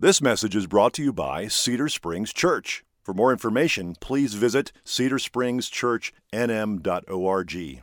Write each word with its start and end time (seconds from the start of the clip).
This 0.00 0.22
message 0.22 0.54
is 0.54 0.68
brought 0.68 0.94
to 0.94 1.02
you 1.02 1.12
by 1.12 1.48
Cedar 1.48 1.88
Springs 1.88 2.32
Church. 2.32 2.84
For 3.02 3.12
more 3.12 3.32
information, 3.32 3.96
please 3.98 4.34
visit 4.34 4.70
cedarspringschurchnm.org. 4.84 7.82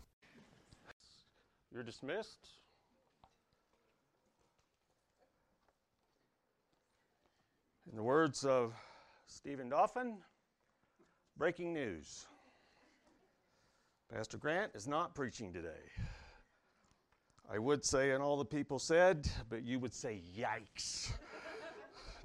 You're 1.73 1.83
dismissed. 1.83 2.47
In 7.91 7.98
the 7.98 8.04
words 8.04 8.45
of 8.45 8.73
Stephen 9.27 9.68
Dauphin, 9.68 10.20
breaking 11.38 11.73
news. 11.73 12.27
Pastor 14.09 14.38
Grant 14.38 14.71
is 14.73 14.88
not 14.88 15.16
preaching 15.16 15.52
today. 15.52 15.91
I 17.52 17.59
would 17.59 17.84
say, 17.84 18.11
and 18.11 18.23
all 18.23 18.38
the 18.38 18.45
people 18.45 18.79
said, 18.79 19.27
but 19.50 19.63
you 19.63 19.79
would 19.79 19.93
say, 19.93 20.21
yikes. 20.34 21.11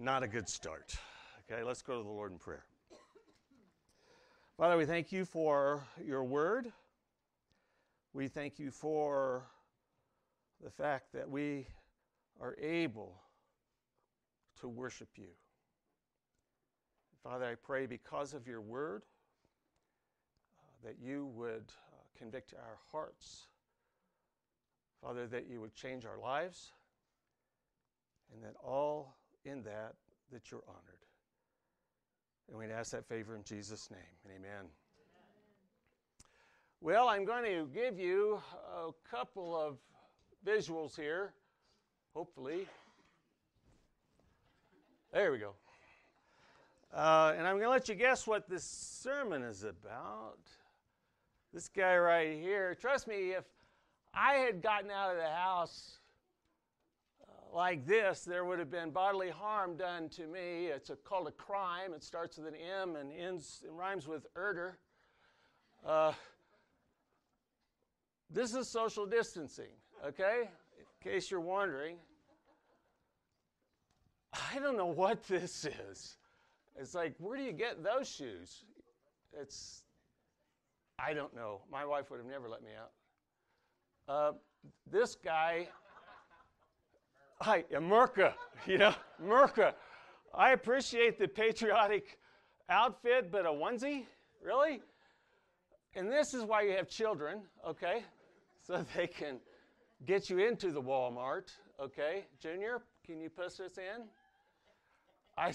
Not 0.00 0.22
a 0.22 0.28
good 0.28 0.48
start. 0.48 0.96
Okay, 1.50 1.62
let's 1.62 1.82
go 1.82 1.98
to 1.98 2.02
the 2.02 2.08
Lord 2.08 2.32
in 2.32 2.38
prayer. 2.38 2.64
Father, 4.56 4.78
we 4.78 4.86
thank 4.86 5.12
you 5.12 5.26
for 5.26 5.84
your 6.02 6.24
word. 6.24 6.72
We 8.14 8.26
thank 8.26 8.58
you 8.58 8.70
for 8.70 9.44
the 10.64 10.70
fact 10.70 11.12
that 11.12 11.28
we 11.28 11.66
are 12.40 12.56
able 12.58 13.14
to 14.60 14.68
worship 14.68 15.08
you. 15.16 15.28
Father, 17.22 17.44
I 17.44 17.54
pray 17.54 17.84
because 17.84 18.32
of 18.32 18.46
your 18.46 18.62
word 18.62 19.02
uh, 20.58 20.88
that 20.88 20.96
you 20.98 21.26
would 21.34 21.64
uh, 21.92 22.18
convict 22.18 22.54
our 22.54 22.78
hearts. 22.90 23.48
Father, 25.02 25.26
that 25.26 25.46
you 25.46 25.60
would 25.60 25.74
change 25.74 26.06
our 26.06 26.18
lives, 26.18 26.72
and 28.32 28.42
that 28.42 28.54
all 28.64 29.19
in 29.44 29.62
that, 29.62 29.94
that 30.32 30.50
you're 30.50 30.62
honored. 30.68 31.00
And 32.48 32.58
we'd 32.58 32.70
ask 32.70 32.90
that 32.92 33.06
favor 33.06 33.36
in 33.36 33.44
Jesus' 33.44 33.90
name. 33.90 34.00
And 34.24 34.32
amen. 34.34 34.66
Well, 36.80 37.08
I'm 37.08 37.24
going 37.24 37.44
to 37.44 37.68
give 37.72 37.98
you 37.98 38.40
a 38.74 38.90
couple 39.08 39.54
of 39.56 39.76
visuals 40.44 40.96
here, 40.96 41.34
hopefully. 42.14 42.66
There 45.12 45.30
we 45.30 45.38
go. 45.38 45.52
Uh, 46.92 47.34
and 47.36 47.46
I'm 47.46 47.56
going 47.56 47.66
to 47.66 47.70
let 47.70 47.88
you 47.88 47.94
guess 47.94 48.26
what 48.26 48.48
this 48.48 48.64
sermon 48.64 49.42
is 49.42 49.62
about. 49.62 50.38
This 51.52 51.68
guy 51.68 51.96
right 51.96 52.36
here, 52.38 52.74
trust 52.74 53.06
me, 53.06 53.32
if 53.32 53.44
I 54.12 54.34
had 54.34 54.62
gotten 54.62 54.90
out 54.90 55.10
of 55.10 55.16
the 55.18 55.28
house 55.28 55.99
like 57.54 57.86
this, 57.86 58.22
there 58.22 58.44
would 58.44 58.58
have 58.58 58.70
been 58.70 58.90
bodily 58.90 59.30
harm 59.30 59.76
done 59.76 60.08
to 60.10 60.26
me. 60.26 60.66
It's 60.66 60.90
a, 60.90 60.96
called 60.96 61.28
a 61.28 61.32
crime. 61.32 61.92
It 61.94 62.02
starts 62.04 62.38
with 62.38 62.46
an 62.46 62.54
M 62.54 62.96
and 62.96 63.10
ends 63.12 63.62
and 63.66 63.76
rhymes 63.78 64.06
with 64.06 64.26
erder. 64.34 64.74
Uh, 65.86 66.12
this 68.30 68.54
is 68.54 68.68
social 68.68 69.06
distancing, 69.06 69.72
okay? 70.06 70.50
In 70.78 71.10
case 71.10 71.30
you're 71.30 71.40
wondering. 71.40 71.96
I 74.32 74.58
don't 74.60 74.76
know 74.76 74.86
what 74.86 75.24
this 75.24 75.64
is. 75.90 76.16
It's 76.76 76.94
like, 76.94 77.14
where 77.18 77.36
do 77.36 77.42
you 77.42 77.52
get 77.52 77.82
those 77.82 78.08
shoes? 78.08 78.64
It's, 79.32 79.82
I 80.98 81.12
don't 81.14 81.34
know. 81.34 81.62
My 81.70 81.84
wife 81.84 82.10
would 82.10 82.18
have 82.18 82.28
never 82.28 82.48
let 82.48 82.62
me 82.62 82.70
out. 82.78 82.92
Uh, 84.08 84.32
this 84.90 85.14
guy, 85.14 85.68
hi, 87.40 87.64
Merca, 87.72 88.34
you 88.66 88.78
know, 88.78 88.94
Merca. 89.22 89.74
I 90.34 90.52
appreciate 90.52 91.18
the 91.18 91.26
patriotic 91.26 92.18
outfit, 92.68 93.32
but 93.32 93.46
a 93.46 93.48
onesie? 93.48 94.04
Really? 94.44 94.80
And 95.94 96.10
this 96.10 96.34
is 96.34 96.44
why 96.44 96.62
you 96.62 96.72
have 96.72 96.88
children, 96.88 97.42
okay? 97.66 98.04
So 98.62 98.84
they 98.94 99.06
can 99.06 99.38
get 100.06 100.28
you 100.28 100.38
into 100.38 100.70
the 100.70 100.82
Walmart, 100.82 101.48
okay? 101.82 102.26
Junior, 102.38 102.82
can 103.04 103.18
you 103.18 103.30
push 103.30 103.54
this 103.54 103.78
in? 103.78 104.04
I, 105.36 105.46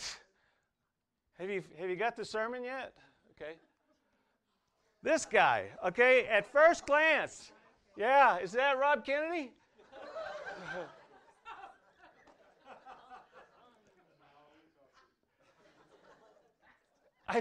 have 1.39 1.49
you, 1.49 1.63
have 1.79 1.89
you 1.89 1.95
got 1.95 2.17
the 2.17 2.25
sermon 2.25 2.63
yet? 2.63 2.93
Okay. 3.31 3.53
This 5.03 5.23
guy, 5.23 5.67
okay, 5.85 6.25
at 6.25 6.51
first 6.51 6.87
glance, 6.87 7.51
yeah, 7.95 8.39
is 8.39 8.51
that 8.53 8.79
Rob 8.79 9.05
Kennedy? 9.05 9.51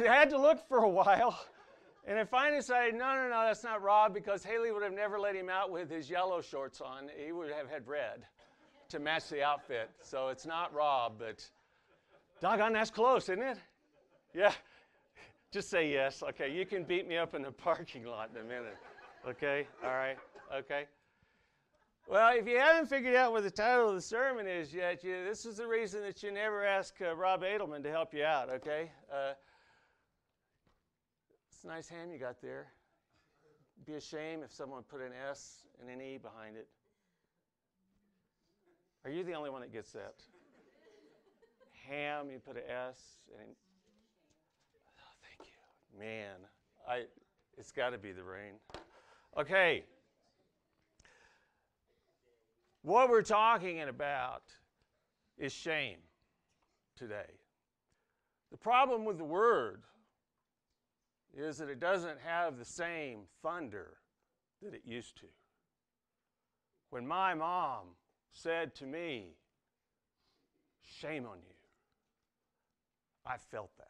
I 0.03 0.15
had 0.15 0.31
to 0.31 0.39
look 0.39 0.67
for 0.67 0.79
a 0.79 0.89
while, 0.89 1.39
and 2.05 2.19
I 2.19 2.25
finally 2.25 2.59
decided, 2.59 2.95
no, 2.95 3.15
no, 3.15 3.29
no, 3.29 3.45
that's 3.47 3.63
not 3.63 3.81
Rob 3.81 4.13
because 4.13 4.43
Haley 4.43 4.73
would 4.73 4.83
have 4.83 4.93
never 4.93 5.21
let 5.21 5.37
him 5.37 5.49
out 5.49 5.71
with 5.71 5.89
his 5.89 6.11
yellow 6.11 6.41
shorts 6.41 6.81
on. 6.81 7.09
He 7.17 7.31
would 7.31 7.53
have 7.53 7.71
had 7.71 7.87
red 7.87 8.25
to 8.89 8.99
match 8.99 9.29
the 9.29 9.43
outfit. 9.43 9.91
So 10.03 10.29
it's 10.29 10.47
not 10.47 10.75
Rob, 10.75 11.15
but 11.19 11.49
doggone, 12.41 12.73
that's 12.73 12.91
close, 12.91 13.29
isn't 13.29 13.43
it? 13.43 13.59
Yeah. 14.35 14.53
Just 15.53 15.71
say 15.71 15.89
yes. 15.89 16.25
Okay. 16.25 16.53
You 16.53 16.67
can 16.67 16.83
beat 16.83 17.07
me 17.07 17.17
up 17.17 17.37
in 17.37 17.43
the 17.43 17.53
parking 17.53 18.05
lot 18.05 18.31
in 18.35 18.41
a 18.41 18.45
minute. 18.45 18.77
Okay. 19.29 19.69
All 19.85 19.91
right. 19.91 20.17
Okay. 20.53 20.87
Well, 22.09 22.37
if 22.37 22.47
you 22.49 22.59
haven't 22.59 22.89
figured 22.89 23.15
out 23.15 23.33
what 23.33 23.45
the 23.45 23.51
title 23.51 23.91
of 23.91 23.95
the 23.95 24.03
sermon 24.03 24.47
is 24.47 24.75
yet, 24.75 25.03
you, 25.05 25.25
this 25.25 25.47
is 25.47 25.57
the 25.57 25.67
reason 25.67 26.03
that 26.03 26.23
you 26.23 26.33
never 26.33 26.65
ask 26.65 26.95
uh, 27.01 27.15
Rob 27.15 27.43
Edelman 27.43 27.83
to 27.85 27.91
help 27.91 28.13
you 28.13 28.25
out, 28.25 28.51
okay? 28.51 28.91
Uh, 29.11 29.33
a 31.65 31.67
nice 31.69 31.89
ham 31.89 32.13
you 32.13 32.19
got 32.19 32.41
there. 32.41 32.67
It'd 33.77 33.87
be 33.87 33.95
a 33.95 34.01
shame 34.01 34.43
if 34.45 34.53
someone 34.53 34.83
put 34.83 35.01
an 35.01 35.13
S 35.31 35.65
and 35.81 35.91
an 35.91 36.01
E 36.01 36.19
behind 36.19 36.57
it. 36.57 36.69
Are 39.05 39.11
you 39.11 39.25
the 39.25 39.33
only 39.33 39.51
one 39.51 39.61
that 39.61 39.73
gets 39.73 39.93
that? 39.93 40.15
ham, 41.89 42.29
you 42.31 42.39
put 42.39 42.57
an 42.57 42.63
S 42.69 42.99
and 43.33 43.41
an 43.43 43.55
oh, 44.99 45.15
thank 45.23 45.49
you. 45.49 45.99
Man, 45.99 46.37
I 46.89 47.05
it's 47.59 47.73
got 47.73 47.91
to 47.91 47.99
be 47.99 48.13
the 48.13 48.23
rain. 48.23 48.55
Okay. 49.39 49.85
What 52.83 53.09
we're 53.09 53.23
talking 53.23 53.81
about 53.81 54.43
is 55.39 55.53
shame 55.53 55.99
today. 56.97 57.39
The 58.51 58.59
problem 58.59 59.05
with 59.05 59.19
the 59.19 59.25
word 59.25 59.83
is 61.37 61.59
that 61.59 61.69
it 61.69 61.81
doesn't 61.81 62.19
have 62.25 62.59
the 62.59 62.65
same 62.65 63.21
thunder 63.43 63.99
that 64.63 64.75
it 64.75 64.83
used 64.85 65.17
to. 65.19 65.27
When 66.91 67.07
my 67.07 67.35
mom 67.35 67.97
said 68.31 68.75
to 68.77 68.87
me, 68.87 69.37
Shame 70.83 71.25
on 71.27 71.39
you, 71.39 71.55
I 73.27 73.37
felt 73.39 73.71
that 73.79 73.89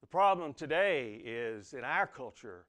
The 0.00 0.06
problem 0.06 0.52
today 0.54 1.20
is 1.24 1.72
in 1.72 1.82
our 1.82 2.06
culture, 2.06 2.66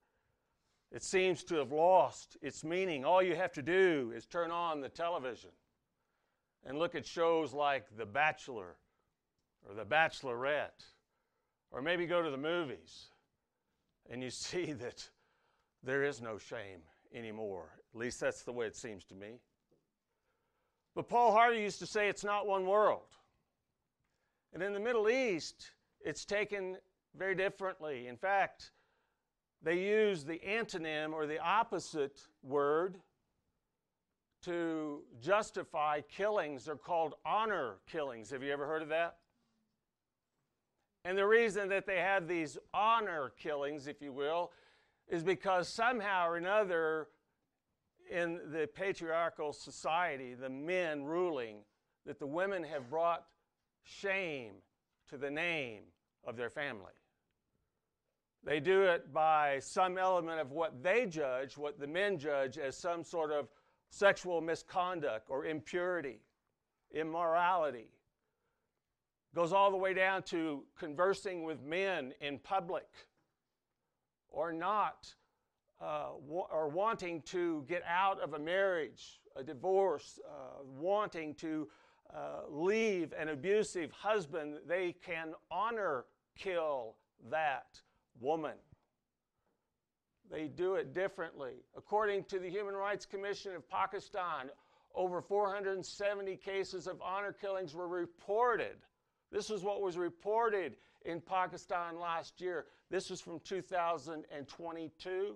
it 0.91 1.03
seems 1.03 1.43
to 1.45 1.55
have 1.55 1.71
lost 1.71 2.37
its 2.41 2.63
meaning. 2.63 3.03
All 3.03 3.21
you 3.21 3.35
have 3.35 3.51
to 3.53 3.61
do 3.61 4.13
is 4.15 4.25
turn 4.25 4.51
on 4.51 4.79
the 4.79 4.89
television 4.89 5.49
and 6.65 6.79
look 6.79 6.95
at 6.95 7.05
shows 7.05 7.53
like 7.53 7.85
The 7.97 8.05
Bachelor 8.05 8.77
or 9.67 9.75
The 9.75 9.85
Bachelorette, 9.85 10.85
or 11.73 11.81
maybe 11.81 12.05
go 12.05 12.21
to 12.21 12.29
the 12.29 12.37
movies, 12.37 13.07
and 14.09 14.23
you 14.23 14.29
see 14.29 14.71
that 14.71 15.09
there 15.83 16.03
is 16.03 16.21
no 16.21 16.37
shame 16.37 16.79
anymore. 17.13 17.71
At 17.93 17.99
least 17.99 18.21
that's 18.21 18.43
the 18.43 18.53
way 18.53 18.67
it 18.67 18.75
seems 18.77 19.03
to 19.05 19.15
me. 19.15 19.39
But 20.95 21.09
Paul 21.09 21.31
Harvey 21.31 21.61
used 21.61 21.79
to 21.79 21.87
say 21.87 22.07
it's 22.07 22.23
not 22.23 22.47
one 22.47 22.65
world. 22.65 23.07
And 24.53 24.61
in 24.61 24.73
the 24.73 24.79
Middle 24.79 25.09
East, 25.09 25.71
it's 25.99 26.23
taken 26.23 26.77
very 27.17 27.33
differently. 27.33 28.07
In 28.07 28.15
fact, 28.15 28.71
they 29.63 29.79
use 29.79 30.23
the 30.23 30.39
antonym 30.47 31.13
or 31.13 31.25
the 31.25 31.39
opposite 31.39 32.21
word 32.43 32.99
to 34.43 35.01
justify 35.19 36.01
killings. 36.01 36.65
They're 36.65 36.75
called 36.75 37.15
honor 37.25 37.77
killings. 37.89 38.29
Have 38.29 38.43
you 38.43 38.51
ever 38.51 38.67
heard 38.67 38.83
of 38.83 38.89
that? 38.89 39.17
And 41.05 41.17
the 41.17 41.27
reason 41.27 41.69
that 41.69 41.85
they 41.85 41.97
have 41.97 42.27
these 42.27 42.57
honor 42.73 43.33
killings, 43.37 43.87
if 43.87 44.01
you 44.01 44.13
will, 44.13 44.51
is 45.09 45.23
because 45.23 45.67
somehow 45.67 46.29
or 46.29 46.37
another 46.37 47.07
in 48.09 48.39
the 48.51 48.67
patriarchal 48.73 49.51
society, 49.51 50.33
the 50.33 50.49
men 50.49 51.03
ruling, 51.03 51.57
that 52.05 52.19
the 52.19 52.27
women 52.27 52.63
have 52.63 52.89
brought 52.89 53.25
shame 53.83 54.53
to 55.09 55.17
the 55.17 55.29
name 55.29 55.83
of 56.25 56.37
their 56.37 56.49
family. 56.49 56.93
They 58.45 58.59
do 58.59 58.83
it 58.83 59.13
by 59.13 59.59
some 59.59 59.97
element 59.97 60.39
of 60.39 60.51
what 60.51 60.83
they 60.83 61.05
judge, 61.05 61.57
what 61.57 61.79
the 61.79 61.87
men 61.87 62.17
judge 62.17 62.57
as 62.57 62.77
some 62.77 63.03
sort 63.03 63.31
of 63.31 63.47
sexual 63.89 64.41
misconduct 64.41 65.29
or 65.29 65.45
impurity, 65.45 66.19
immorality. 66.93 67.89
Goes 69.35 69.51
all 69.51 69.71
the 69.71 69.77
way 69.77 69.93
down 69.93 70.23
to 70.23 70.63
conversing 70.77 71.43
with 71.43 71.61
men 71.63 72.13
in 72.21 72.37
public 72.37 72.87
or 74.29 74.53
not, 74.53 75.13
uh, 75.81 76.09
or 76.29 76.67
wanting 76.69 77.21
to 77.23 77.65
get 77.67 77.83
out 77.87 78.19
of 78.21 78.33
a 78.33 78.39
marriage, 78.39 79.21
a 79.35 79.43
divorce, 79.43 80.19
uh, 80.27 80.63
wanting 80.63 81.33
to 81.35 81.67
uh, 82.13 82.41
leave 82.47 83.11
an 83.17 83.29
abusive 83.29 83.91
husband, 83.91 84.59
they 84.67 84.93
can 85.03 85.33
honor 85.49 86.05
kill 86.37 86.95
that 87.31 87.79
woman. 88.19 88.53
They 90.29 90.47
do 90.47 90.75
it 90.75 90.93
differently. 90.93 91.53
According 91.75 92.25
to 92.25 92.39
the 92.39 92.49
Human 92.49 92.75
Rights 92.75 93.05
Commission 93.05 93.55
of 93.55 93.67
Pakistan, 93.67 94.49
over 94.95 95.21
470 95.21 96.35
cases 96.37 96.87
of 96.87 97.01
honor 97.01 97.33
killings 97.33 97.73
were 97.73 97.87
reported. 97.87 98.77
This 99.33 99.49
is 99.49 99.63
what 99.63 99.81
was 99.81 99.97
reported 99.97 100.77
in 101.05 101.19
Pakistan 101.19 101.99
last 101.99 102.39
year. 102.39 102.67
This 102.91 103.09
was 103.09 103.19
from 103.19 103.39
2022. 103.39 105.35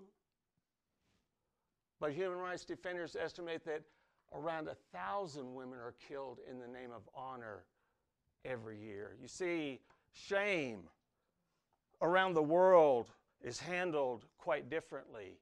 But 2.00 2.12
human 2.12 2.38
rights 2.38 2.64
defenders 2.64 3.16
estimate 3.20 3.66
that 3.66 3.82
around 4.36 4.68
a 4.68 4.76
thousand 4.94 5.52
women 5.52 5.80
are 5.80 5.96
killed 6.08 6.38
in 6.48 6.60
the 6.60 6.68
name 6.68 6.92
of 6.96 7.10
honor 7.16 7.64
every 8.46 8.78
year. 8.78 9.18
You 9.20 9.28
see, 9.28 9.80
shame 10.14 10.82
around 12.00 12.36
the 12.36 12.44
world 12.44 13.10
is 13.42 13.60
handled 13.60 14.26
quite 14.38 14.70
differently 14.70 15.40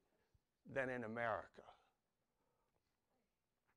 than 0.73 0.89
in 0.89 1.03
America. 1.03 1.61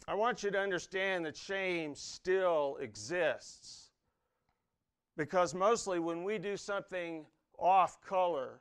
I 0.07 0.15
want 0.15 0.45
you 0.45 0.53
to 0.53 0.59
understand 0.61 1.25
that 1.25 1.37
shame 1.37 1.97
still 1.97 2.79
exists 2.81 3.88
because 5.19 5.53
mostly 5.53 5.99
when 5.99 6.23
we 6.23 6.39
do 6.39 6.57
something 6.57 7.27
off 7.59 8.01
color 8.01 8.61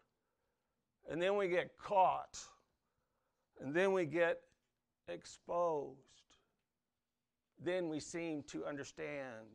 and 1.09 1.21
then 1.21 1.38
we 1.38 1.48
get 1.48 1.77
caught 1.77 2.39
and 3.62 3.74
then 3.74 3.94
we 3.94 4.06
get 4.06 4.39
exposed, 5.07 6.00
then 7.63 7.88
we 7.89 8.00
seem 8.00 8.42
to 8.44 8.65
understand 8.65 9.45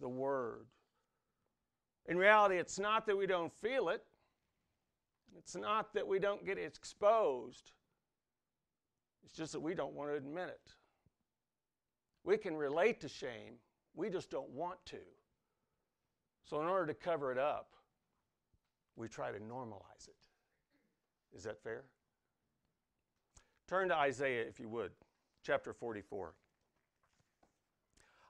the 0.00 0.08
word. 0.08 0.66
In 2.06 2.16
reality, 2.16 2.56
it's 2.56 2.78
not 2.78 3.06
that 3.06 3.16
we 3.16 3.26
don't 3.26 3.52
feel 3.52 3.90
it, 3.90 4.02
it's 5.36 5.54
not 5.54 5.92
that 5.92 6.06
we 6.06 6.18
don't 6.18 6.44
get 6.46 6.58
exposed, 6.58 7.72
it's 9.22 9.34
just 9.34 9.52
that 9.52 9.60
we 9.60 9.74
don't 9.74 9.92
want 9.92 10.10
to 10.10 10.16
admit 10.16 10.48
it. 10.48 10.72
We 12.24 12.38
can 12.38 12.56
relate 12.56 13.02
to 13.02 13.08
shame, 13.08 13.56
we 13.94 14.08
just 14.08 14.30
don't 14.30 14.50
want 14.50 14.78
to. 14.86 14.98
So, 16.44 16.60
in 16.60 16.66
order 16.66 16.86
to 16.86 16.94
cover 16.94 17.32
it 17.32 17.38
up, 17.38 17.70
we 18.96 19.08
try 19.08 19.30
to 19.30 19.38
normalize 19.38 20.08
it. 20.08 20.16
Is 21.36 21.44
that 21.44 21.62
fair? 21.62 21.84
Turn 23.68 23.88
to 23.88 23.96
Isaiah, 23.96 24.42
if 24.46 24.60
you 24.60 24.68
would, 24.68 24.90
chapter 25.42 25.72
44. 25.72 26.34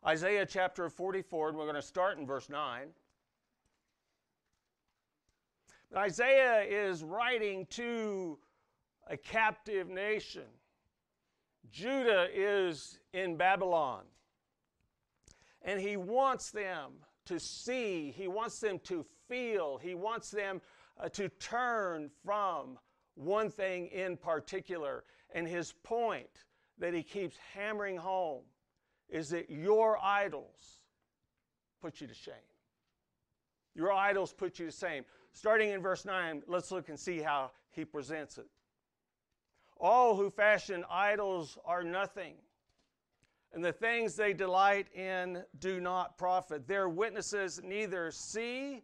Isaiah 0.06 0.46
chapter 0.46 0.88
44, 0.88 1.50
and 1.50 1.58
we're 1.58 1.64
going 1.64 1.74
to 1.74 1.82
start 1.82 2.18
in 2.18 2.26
verse 2.26 2.48
9. 2.48 2.88
But 5.90 5.98
Isaiah 5.98 6.62
is 6.62 7.02
writing 7.02 7.66
to 7.70 8.38
a 9.08 9.16
captive 9.16 9.88
nation. 9.88 10.46
Judah 11.70 12.28
is 12.32 12.98
in 13.12 13.36
Babylon. 13.36 14.02
And 15.62 15.80
he 15.80 15.96
wants 15.96 16.50
them 16.50 16.92
to 17.26 17.38
see, 17.38 18.12
he 18.16 18.28
wants 18.28 18.58
them 18.58 18.78
to 18.84 19.04
feel, 19.28 19.78
he 19.78 19.94
wants 19.94 20.30
them 20.30 20.60
uh, 21.00 21.08
to 21.10 21.28
turn 21.28 22.10
from 22.24 22.78
one 23.14 23.50
thing 23.50 23.86
in 23.88 24.16
particular. 24.16 25.04
And 25.34 25.46
his 25.46 25.72
point 25.72 26.44
that 26.78 26.94
he 26.94 27.02
keeps 27.02 27.36
hammering 27.54 27.96
home 27.96 28.42
is 29.08 29.30
that 29.30 29.50
your 29.50 29.98
idols 30.02 30.82
put 31.80 32.00
you 32.00 32.06
to 32.06 32.14
shame. 32.14 32.34
Your 33.74 33.92
idols 33.92 34.32
put 34.32 34.58
you 34.58 34.66
to 34.66 34.72
shame. 34.72 35.04
Starting 35.32 35.70
in 35.70 35.80
verse 35.80 36.04
9, 36.04 36.42
let's 36.46 36.70
look 36.70 36.88
and 36.88 36.98
see 36.98 37.20
how 37.20 37.50
he 37.70 37.84
presents 37.84 38.38
it. 38.38 38.46
All 39.78 40.14
who 40.14 40.30
fashion 40.30 40.84
idols 40.90 41.58
are 41.64 41.82
nothing, 41.82 42.34
and 43.52 43.64
the 43.64 43.72
things 43.72 44.16
they 44.16 44.32
delight 44.32 44.86
in 44.94 45.42
do 45.58 45.80
not 45.80 46.16
profit. 46.16 46.66
Their 46.66 46.88
witnesses 46.88 47.60
neither 47.62 48.10
see 48.10 48.82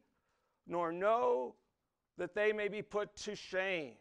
nor 0.67 0.93
know 0.93 1.55
that 2.19 2.35
they 2.35 2.53
may 2.53 2.69
be 2.69 2.83
put 2.83 3.15
to 3.17 3.35
shame. 3.35 3.95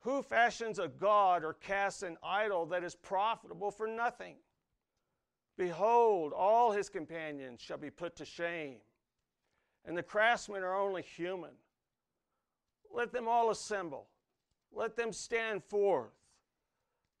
Who 0.00 0.22
fashions 0.22 0.78
a 0.78 0.88
god 0.88 1.44
or 1.44 1.52
casts 1.52 2.02
an 2.02 2.16
idol 2.22 2.64
that 2.66 2.82
is 2.82 2.94
profitable 2.94 3.70
for 3.70 3.86
nothing? 3.86 4.36
Behold, 5.58 6.32
all 6.32 6.72
his 6.72 6.88
companions 6.88 7.60
shall 7.60 7.76
be 7.76 7.90
put 7.90 8.16
to 8.16 8.24
shame, 8.24 8.78
and 9.84 9.94
the 9.94 10.02
craftsmen 10.02 10.62
are 10.62 10.74
only 10.74 11.02
human. 11.02 11.50
Let 12.90 13.12
them 13.12 13.28
all 13.28 13.50
assemble, 13.50 14.06
let 14.72 14.96
them 14.96 15.12
stand 15.12 15.62
forth. 15.62 16.14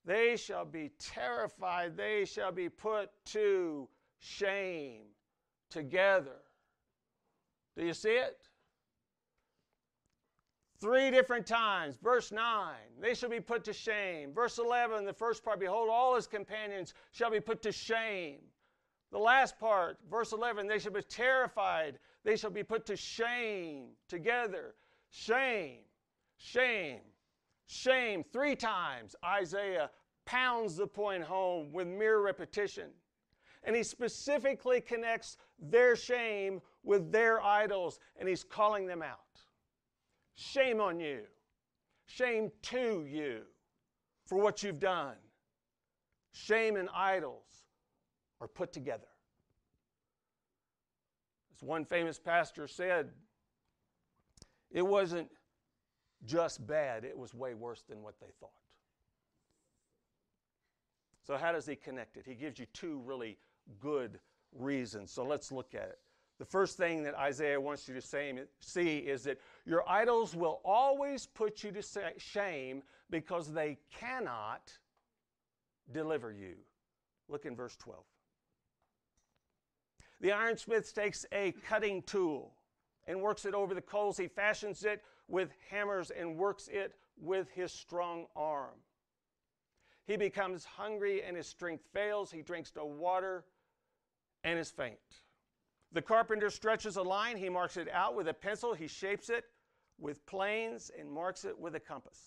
They 0.04 0.36
shall 0.36 0.64
be 0.64 0.90
terrified, 0.98 1.96
they 1.96 2.24
shall 2.24 2.52
be 2.52 2.68
put 2.68 3.10
to 3.26 3.88
shame 4.18 5.02
together. 5.70 6.38
Do 7.76 7.84
you 7.84 7.94
see 7.94 8.10
it? 8.10 8.38
Three 10.80 11.10
different 11.10 11.46
times. 11.46 11.98
Verse 12.02 12.32
9, 12.32 12.74
they 13.00 13.14
shall 13.14 13.28
be 13.28 13.40
put 13.40 13.64
to 13.64 13.72
shame. 13.72 14.32
Verse 14.32 14.58
11, 14.58 15.04
the 15.04 15.12
first 15.12 15.44
part, 15.44 15.60
behold, 15.60 15.90
all 15.90 16.14
his 16.14 16.26
companions 16.26 16.94
shall 17.12 17.30
be 17.30 17.40
put 17.40 17.60
to 17.62 17.72
shame. 17.72 18.38
The 19.12 19.18
last 19.18 19.58
part, 19.58 19.98
verse 20.10 20.32
11, 20.32 20.66
they 20.66 20.78
shall 20.78 20.92
be 20.92 21.02
terrified. 21.02 21.98
They 22.24 22.36
shall 22.36 22.50
be 22.50 22.62
put 22.62 22.86
to 22.86 22.96
shame 22.96 23.88
together. 24.08 24.74
Shame, 25.10 25.80
shame, 26.38 27.00
shame. 27.70 28.24
Three 28.32 28.56
times 28.56 29.14
Isaiah 29.24 29.90
pounds 30.26 30.76
the 30.76 30.86
point 30.86 31.22
home 31.22 31.72
with 31.72 31.86
mere 31.86 32.20
repetition. 32.20 32.90
And 33.62 33.76
he 33.76 33.82
specifically 33.82 34.80
connects 34.80 35.36
their 35.58 35.94
shame 35.94 36.60
with 36.82 37.12
their 37.12 37.42
idols, 37.42 38.00
and 38.18 38.28
he's 38.28 38.42
calling 38.42 38.86
them 38.86 39.02
out. 39.02 39.18
Shame 40.34 40.80
on 40.80 40.98
you. 40.98 41.20
Shame 42.06 42.50
to 42.62 43.06
you 43.08 43.42
for 44.26 44.38
what 44.38 44.62
you've 44.62 44.80
done. 44.80 45.16
Shame 46.32 46.76
and 46.76 46.88
idols 46.94 47.66
are 48.40 48.48
put 48.48 48.72
together. 48.72 49.06
As 51.54 51.62
one 51.62 51.84
famous 51.84 52.18
pastor 52.18 52.66
said, 52.66 53.10
it 54.70 54.86
wasn't 54.86 55.28
just 56.26 56.66
bad, 56.66 57.04
it 57.04 57.16
was 57.16 57.34
way 57.34 57.54
worse 57.54 57.82
than 57.88 58.02
what 58.02 58.14
they 58.20 58.32
thought. 58.38 58.50
So, 61.26 61.36
how 61.36 61.52
does 61.52 61.66
he 61.66 61.76
connect 61.76 62.16
it? 62.16 62.24
He 62.26 62.34
gives 62.34 62.58
you 62.58 62.66
two 62.72 63.00
really 63.04 63.38
good 63.78 64.18
reasons. 64.52 65.12
So, 65.12 65.24
let's 65.24 65.52
look 65.52 65.74
at 65.74 65.88
it. 65.88 65.98
The 66.38 66.44
first 66.46 66.78
thing 66.78 67.02
that 67.02 67.14
Isaiah 67.14 67.60
wants 67.60 67.86
you 67.86 67.94
to 67.94 68.46
see 68.60 68.98
is 68.98 69.24
that 69.24 69.38
your 69.66 69.86
idols 69.86 70.34
will 70.34 70.60
always 70.64 71.26
put 71.26 71.62
you 71.62 71.70
to 71.70 71.82
shame 72.16 72.82
because 73.10 73.52
they 73.52 73.76
cannot 73.92 74.72
deliver 75.92 76.32
you. 76.32 76.54
Look 77.28 77.44
in 77.44 77.54
verse 77.54 77.76
12. 77.76 78.02
The 80.20 80.28
ironsmith 80.30 80.94
takes 80.94 81.26
a 81.32 81.52
cutting 81.68 82.02
tool 82.02 82.54
and 83.06 83.20
works 83.20 83.44
it 83.44 83.54
over 83.54 83.74
the 83.74 83.82
coals. 83.82 84.16
He 84.16 84.26
fashions 84.26 84.84
it 84.84 85.02
with 85.30 85.50
hammers 85.70 86.10
and 86.10 86.36
works 86.36 86.68
it 86.68 86.94
with 87.16 87.48
his 87.50 87.72
strong 87.72 88.26
arm. 88.34 88.74
He 90.06 90.16
becomes 90.16 90.64
hungry 90.64 91.22
and 91.22 91.36
his 91.36 91.46
strength 91.46 91.84
fails. 91.92 92.32
He 92.32 92.42
drinks 92.42 92.72
no 92.74 92.84
water 92.84 93.44
and 94.42 94.58
is 94.58 94.70
faint. 94.70 94.98
The 95.92 96.02
carpenter 96.02 96.50
stretches 96.50 96.96
a 96.96 97.02
line, 97.02 97.36
he 97.36 97.48
marks 97.48 97.76
it 97.76 97.88
out 97.92 98.14
with 98.14 98.28
a 98.28 98.34
pencil, 98.34 98.74
he 98.74 98.86
shapes 98.86 99.28
it 99.28 99.44
with 99.98 100.24
planes 100.24 100.90
and 100.98 101.10
marks 101.10 101.44
it 101.44 101.58
with 101.58 101.74
a 101.74 101.80
compass. 101.80 102.18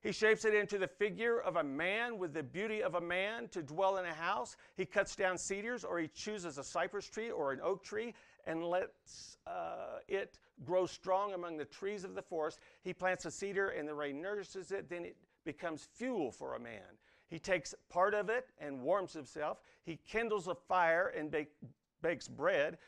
He 0.00 0.12
shapes 0.12 0.44
it 0.44 0.54
into 0.54 0.78
the 0.78 0.86
figure 0.86 1.40
of 1.40 1.56
a 1.56 1.64
man 1.64 2.18
with 2.18 2.32
the 2.32 2.42
beauty 2.42 2.82
of 2.82 2.94
a 2.94 3.00
man 3.00 3.48
to 3.48 3.62
dwell 3.62 3.98
in 3.98 4.04
a 4.04 4.14
house. 4.14 4.56
He 4.76 4.84
cuts 4.84 5.16
down 5.16 5.38
cedars, 5.38 5.84
or 5.84 5.98
he 5.98 6.06
chooses 6.08 6.56
a 6.58 6.64
cypress 6.64 7.08
tree 7.08 7.30
or 7.30 7.52
an 7.52 7.60
oak 7.60 7.82
tree 7.82 8.14
and 8.48 8.64
lets 8.64 9.36
uh, 9.46 9.98
it 10.08 10.38
grow 10.64 10.86
strong 10.86 11.34
among 11.34 11.58
the 11.58 11.66
trees 11.66 12.02
of 12.02 12.14
the 12.14 12.22
forest. 12.22 12.58
He 12.82 12.92
plants 12.92 13.26
a 13.26 13.30
cedar, 13.30 13.68
and 13.68 13.86
the 13.86 13.94
rain 13.94 14.20
nourishes 14.20 14.72
it. 14.72 14.88
Then 14.88 15.04
it 15.04 15.16
becomes 15.44 15.86
fuel 15.94 16.32
for 16.32 16.56
a 16.56 16.58
man. 16.58 16.96
He 17.28 17.38
takes 17.38 17.74
part 17.90 18.14
of 18.14 18.30
it 18.30 18.48
and 18.58 18.80
warms 18.80 19.12
himself. 19.12 19.58
He 19.84 20.00
kindles 20.08 20.48
a 20.48 20.54
fire 20.54 21.12
and 21.16 21.30
bake, 21.30 21.52
bakes 22.00 22.26
bread. 22.26 22.78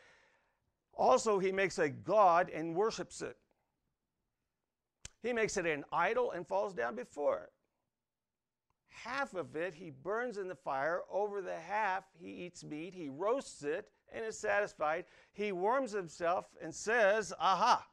Also, 0.95 1.39
he 1.39 1.53
makes 1.53 1.79
a 1.79 1.91
god 1.91 2.51
and 2.53 2.75
worships 2.75 3.21
it. 3.21 3.37
He 5.23 5.35
makes 5.35 5.59
it 5.59 5.67
an 5.67 5.85
idol 5.93 6.31
and 6.31 6.47
falls 6.47 6.73
down 6.73 6.95
before 6.95 7.41
it. 7.41 7.53
Half 8.89 9.35
of 9.35 9.57
it 9.57 9.75
he 9.75 9.91
burns 9.91 10.39
in 10.39 10.49
the 10.49 10.55
fire. 10.55 11.03
Over 11.11 11.43
the 11.43 11.57
half 11.57 12.05
he 12.19 12.29
eats 12.29 12.65
meat. 12.65 12.95
He 12.95 13.11
roasts 13.11 13.63
it 13.63 13.91
and 14.13 14.25
is 14.25 14.39
satisfied. 14.39 15.05
He 15.33 15.53
warms 15.53 15.93
himself 15.93 16.47
and 16.63 16.75
says, 16.75 17.33
Aha, 17.39 17.87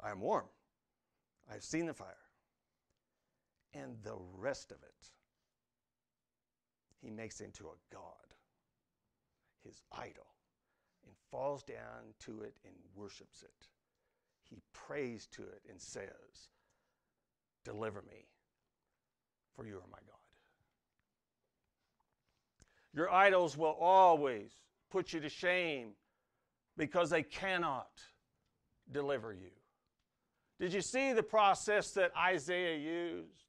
I 0.00 0.10
am 0.10 0.20
warm. 0.20 0.46
I've 1.50 1.64
seen 1.64 1.86
the 1.86 1.94
fire. 1.94 2.16
And 3.74 3.96
the 4.02 4.16
rest 4.38 4.70
of 4.70 4.78
it 4.82 5.10
he 7.02 7.10
makes 7.10 7.40
into 7.40 7.66
a 7.66 7.94
god, 7.94 8.36
his 9.64 9.82
idol, 9.92 10.26
and 11.04 11.14
falls 11.30 11.64
down 11.64 12.14
to 12.20 12.42
it 12.42 12.54
and 12.64 12.74
worships 12.94 13.42
it. 13.42 13.68
He 14.48 14.62
prays 14.72 15.26
to 15.32 15.42
it 15.42 15.62
and 15.68 15.80
says, 15.80 16.50
Deliver 17.64 18.02
me, 18.02 18.26
for 19.54 19.66
you 19.66 19.76
are 19.76 19.90
my 19.90 19.98
God. 20.06 20.16
Your 22.94 23.10
idols 23.10 23.56
will 23.56 23.76
always 23.80 24.52
put 24.92 25.12
you 25.14 25.20
to 25.20 25.28
shame 25.28 25.92
because 26.76 27.08
they 27.08 27.22
cannot 27.22 27.90
deliver 28.92 29.32
you. 29.32 29.50
Did 30.60 30.72
you 30.74 30.82
see 30.82 31.12
the 31.14 31.22
process 31.22 31.92
that 31.92 32.12
Isaiah 32.16 32.76
used? 32.76 33.46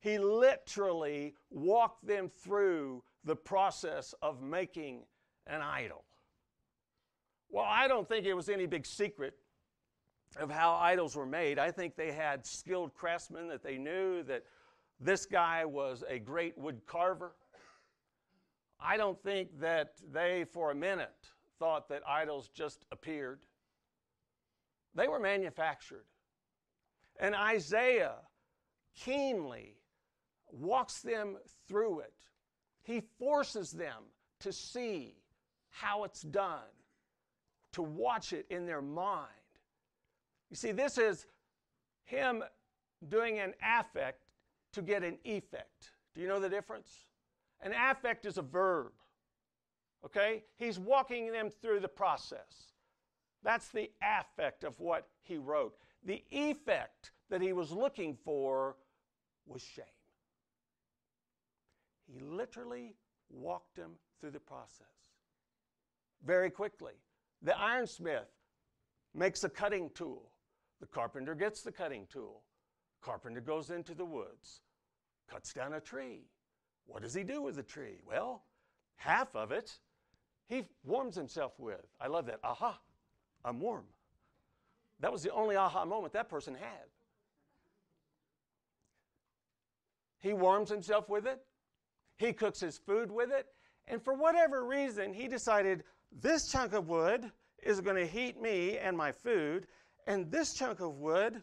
He 0.00 0.18
literally 0.18 1.34
walked 1.50 2.06
them 2.06 2.28
through 2.28 3.02
the 3.24 3.36
process 3.36 4.14
of 4.20 4.42
making 4.42 5.04
an 5.46 5.62
idol. 5.62 6.04
Well, 7.50 7.64
I 7.66 7.88
don't 7.88 8.06
think 8.06 8.26
it 8.26 8.34
was 8.34 8.48
any 8.48 8.66
big 8.66 8.84
secret 8.84 9.34
of 10.38 10.50
how 10.50 10.74
idols 10.74 11.16
were 11.16 11.26
made. 11.26 11.58
I 11.58 11.70
think 11.70 11.96
they 11.96 12.12
had 12.12 12.44
skilled 12.44 12.94
craftsmen 12.94 13.48
that 13.48 13.62
they 13.62 13.78
knew 13.78 14.22
that 14.24 14.44
this 15.00 15.24
guy 15.24 15.64
was 15.64 16.04
a 16.08 16.18
great 16.18 16.58
wood 16.58 16.80
carver. 16.86 17.32
I 18.80 18.96
don't 18.96 19.20
think 19.22 19.58
that 19.60 19.94
they, 20.12 20.44
for 20.52 20.70
a 20.70 20.74
minute, 20.74 21.28
thought 21.58 21.88
that 21.88 22.02
idols 22.06 22.48
just 22.54 22.84
appeared. 22.92 23.40
They 24.94 25.08
were 25.08 25.18
manufactured. 25.18 26.04
And 27.18 27.34
Isaiah 27.34 28.16
keenly 28.94 29.76
walks 30.50 31.00
them 31.00 31.36
through 31.66 32.00
it. 32.00 32.14
He 32.82 33.02
forces 33.18 33.72
them 33.72 34.04
to 34.40 34.52
see 34.52 35.16
how 35.70 36.04
it's 36.04 36.22
done, 36.22 36.60
to 37.72 37.82
watch 37.82 38.32
it 38.32 38.46
in 38.50 38.66
their 38.66 38.80
mind. 38.80 39.28
You 40.50 40.56
see, 40.56 40.72
this 40.72 40.96
is 40.96 41.26
him 42.04 42.42
doing 43.08 43.38
an 43.38 43.54
affect 43.62 44.22
to 44.72 44.82
get 44.82 45.02
an 45.02 45.18
effect. 45.24 45.90
Do 46.14 46.20
you 46.20 46.28
know 46.28 46.40
the 46.40 46.48
difference? 46.48 47.07
An 47.60 47.72
affect 47.72 48.26
is 48.26 48.38
a 48.38 48.42
verb. 48.42 48.92
Okay? 50.04 50.44
He's 50.56 50.78
walking 50.78 51.32
them 51.32 51.50
through 51.50 51.80
the 51.80 51.88
process. 51.88 52.72
That's 53.42 53.68
the 53.68 53.90
affect 54.02 54.64
of 54.64 54.78
what 54.80 55.08
he 55.22 55.36
wrote. 55.36 55.76
The 56.04 56.22
effect 56.30 57.12
that 57.30 57.40
he 57.40 57.52
was 57.52 57.70
looking 57.70 58.16
for 58.24 58.76
was 59.46 59.62
shame. 59.62 59.84
He 62.06 62.20
literally 62.20 62.94
walked 63.30 63.76
them 63.76 63.92
through 64.20 64.30
the 64.30 64.40
process 64.40 64.86
very 66.24 66.50
quickly. 66.50 66.94
The 67.42 67.52
ironsmith 67.52 68.30
makes 69.14 69.44
a 69.44 69.48
cutting 69.48 69.90
tool. 69.94 70.30
The 70.80 70.86
carpenter 70.86 71.34
gets 71.34 71.62
the 71.62 71.72
cutting 71.72 72.06
tool. 72.10 72.42
Carpenter 73.02 73.40
goes 73.40 73.70
into 73.70 73.94
the 73.94 74.04
woods, 74.04 74.62
cuts 75.30 75.52
down 75.52 75.74
a 75.74 75.80
tree. 75.80 76.22
What 76.88 77.02
does 77.02 77.14
he 77.14 77.22
do 77.22 77.40
with 77.42 77.54
the 77.54 77.62
tree? 77.62 78.00
Well, 78.04 78.42
half 78.96 79.36
of 79.36 79.52
it 79.52 79.78
he 80.48 80.64
warms 80.82 81.14
himself 81.14 81.52
with. 81.58 81.86
I 82.00 82.08
love 82.08 82.26
that. 82.26 82.40
Aha, 82.42 82.80
I'm 83.44 83.60
warm. 83.60 83.84
That 85.00 85.12
was 85.12 85.22
the 85.22 85.32
only 85.32 85.56
aha 85.56 85.84
moment 85.84 86.12
that 86.14 86.28
person 86.28 86.54
had. 86.54 86.88
He 90.20 90.32
warms 90.32 90.70
himself 90.70 91.08
with 91.08 91.26
it. 91.26 91.44
He 92.16 92.32
cooks 92.32 92.58
his 92.58 92.78
food 92.78 93.12
with 93.12 93.30
it. 93.30 93.46
And 93.86 94.02
for 94.02 94.14
whatever 94.14 94.64
reason, 94.64 95.12
he 95.12 95.28
decided 95.28 95.84
this 96.10 96.50
chunk 96.50 96.72
of 96.72 96.88
wood 96.88 97.30
is 97.62 97.80
going 97.80 97.96
to 97.96 98.06
heat 98.06 98.40
me 98.40 98.78
and 98.78 98.96
my 98.96 99.12
food, 99.12 99.66
and 100.06 100.30
this 100.30 100.54
chunk 100.54 100.80
of 100.80 100.96
wood 100.96 101.42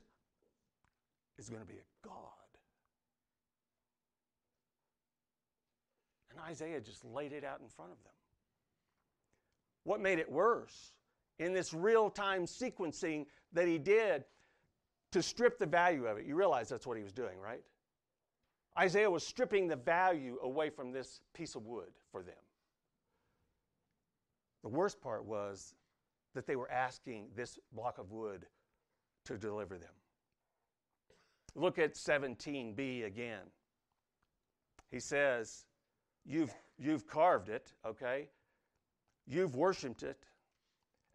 is 1.38 1.50
going 1.50 1.62
to 1.62 1.68
be 1.68 1.76
a 1.76 2.08
God. 2.08 2.32
And 6.30 6.34
Isaiah 6.46 6.80
just 6.80 7.04
laid 7.04 7.34
it 7.34 7.44
out 7.44 7.60
in 7.62 7.68
front 7.68 7.92
of 7.92 7.98
them. 8.04 8.14
What 9.84 10.00
made 10.00 10.20
it 10.20 10.32
worse 10.32 10.94
in 11.40 11.54
this 11.54 11.74
real 11.74 12.10
time 12.10 12.46
sequencing 12.46 13.26
that 13.54 13.68
he 13.68 13.78
did 13.78 14.26
to 15.12 15.22
strip 15.22 15.58
the 15.60 15.66
value 15.66 16.06
of 16.06 16.18
it? 16.18 16.26
You 16.26 16.36
realize 16.36 16.70
that's 16.70 16.88
what 16.88 16.98
he 16.98 17.04
was 17.04 17.14
doing, 17.14 17.40
right? 17.40 17.62
Isaiah 18.78 19.10
was 19.10 19.26
stripping 19.26 19.68
the 19.68 19.76
value 19.76 20.38
away 20.44 20.70
from 20.70 20.92
this 20.92 21.22
piece 21.34 21.56
of 21.56 21.66
wood 21.66 21.92
for 22.12 22.24
them. 22.24 22.36
The 24.64 24.70
worst 24.70 25.00
part 25.00 25.24
was 25.24 25.76
that 26.34 26.46
they 26.46 26.56
were 26.56 26.70
asking 26.70 27.28
this 27.36 27.58
block 27.72 27.98
of 27.98 28.12
wood 28.12 28.46
to 29.26 29.38
deliver 29.38 29.78
them. 29.78 29.94
Look 31.56 31.80
at 31.80 31.94
17b 31.94 33.06
again. 33.06 33.44
He 34.92 35.00
says, 35.00 35.66
You've, 36.26 36.54
you've 36.78 37.08
carved 37.08 37.50
it, 37.50 37.74
okay? 37.86 38.30
You've 39.28 39.56
worshiped 39.56 40.04
it. 40.04 40.26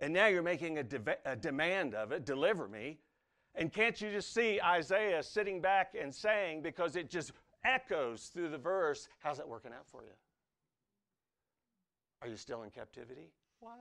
And 0.00 0.12
now 0.14 0.28
you're 0.28 0.42
making 0.42 0.78
a, 0.78 0.82
de- 0.82 1.18
a 1.24 1.36
demand 1.36 1.94
of 1.94 2.12
it 2.12 2.24
deliver 2.24 2.68
me. 2.68 2.98
And 3.54 3.72
can't 3.72 4.00
you 4.00 4.10
just 4.10 4.32
see 4.32 4.60
Isaiah 4.60 5.22
sitting 5.22 5.60
back 5.60 5.94
and 6.00 6.14
saying, 6.14 6.62
because 6.62 6.96
it 6.96 7.10
just 7.10 7.32
echoes 7.64 8.30
through 8.32 8.48
the 8.48 8.58
verse, 8.58 9.08
how's 9.18 9.36
that 9.38 9.48
working 9.48 9.72
out 9.72 9.86
for 9.86 10.02
you? 10.02 10.12
Are 12.22 12.28
you 12.28 12.36
still 12.36 12.62
in 12.62 12.70
captivity? 12.70 13.32
What? 13.58 13.78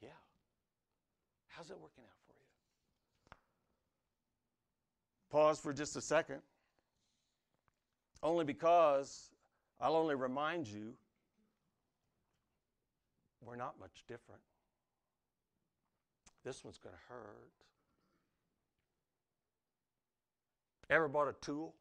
Yeah. 0.00 0.08
How's 1.48 1.70
it 1.70 1.78
working 1.80 2.04
out 2.04 2.16
for 2.26 2.32
you? 2.32 3.36
Pause 5.30 5.58
for 5.58 5.72
just 5.72 5.96
a 5.96 6.00
second. 6.00 6.40
Only 8.26 8.44
because 8.44 9.30
I'll 9.80 9.94
only 9.94 10.16
remind 10.16 10.66
you 10.66 10.94
we're 13.40 13.54
not 13.54 13.78
much 13.78 14.02
different. 14.08 14.40
This 16.44 16.64
one's 16.64 16.76
going 16.76 16.96
to 16.96 17.14
hurt. 17.14 17.52
Ever 20.90 21.06
bought 21.06 21.28
a 21.28 21.34
tool? 21.34 21.76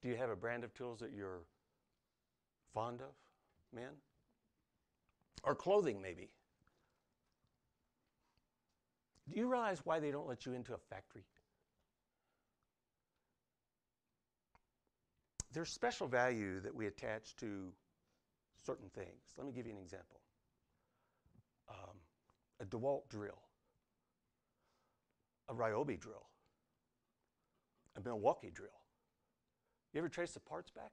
Do 0.00 0.08
you 0.08 0.14
have 0.14 0.30
a 0.30 0.36
brand 0.36 0.62
of 0.62 0.72
tools 0.72 1.00
that 1.00 1.10
you're 1.12 1.40
fond 2.72 3.00
of, 3.00 3.10
men? 3.74 3.90
Or 5.42 5.56
clothing, 5.56 6.00
maybe? 6.00 6.28
Do 9.28 9.36
you 9.36 9.48
realize 9.48 9.80
why 9.82 9.98
they 9.98 10.12
don't 10.12 10.28
let 10.28 10.46
you 10.46 10.52
into 10.52 10.74
a 10.74 10.78
factory? 10.78 11.24
There's 15.54 15.70
special 15.70 16.08
value 16.08 16.60
that 16.60 16.74
we 16.74 16.88
attach 16.88 17.36
to 17.36 17.72
certain 18.66 18.88
things. 18.88 19.22
Let 19.38 19.46
me 19.46 19.52
give 19.52 19.66
you 19.66 19.72
an 19.72 19.78
example 19.78 20.20
um, 21.68 21.96
a 22.60 22.64
DeWalt 22.64 23.08
drill, 23.08 23.38
a 25.48 25.54
Ryobi 25.54 25.98
drill, 25.98 26.26
a 27.96 28.00
Milwaukee 28.00 28.50
drill. 28.52 28.68
You 29.92 29.98
ever 29.98 30.08
trace 30.08 30.32
the 30.32 30.40
parts 30.40 30.72
back? 30.72 30.90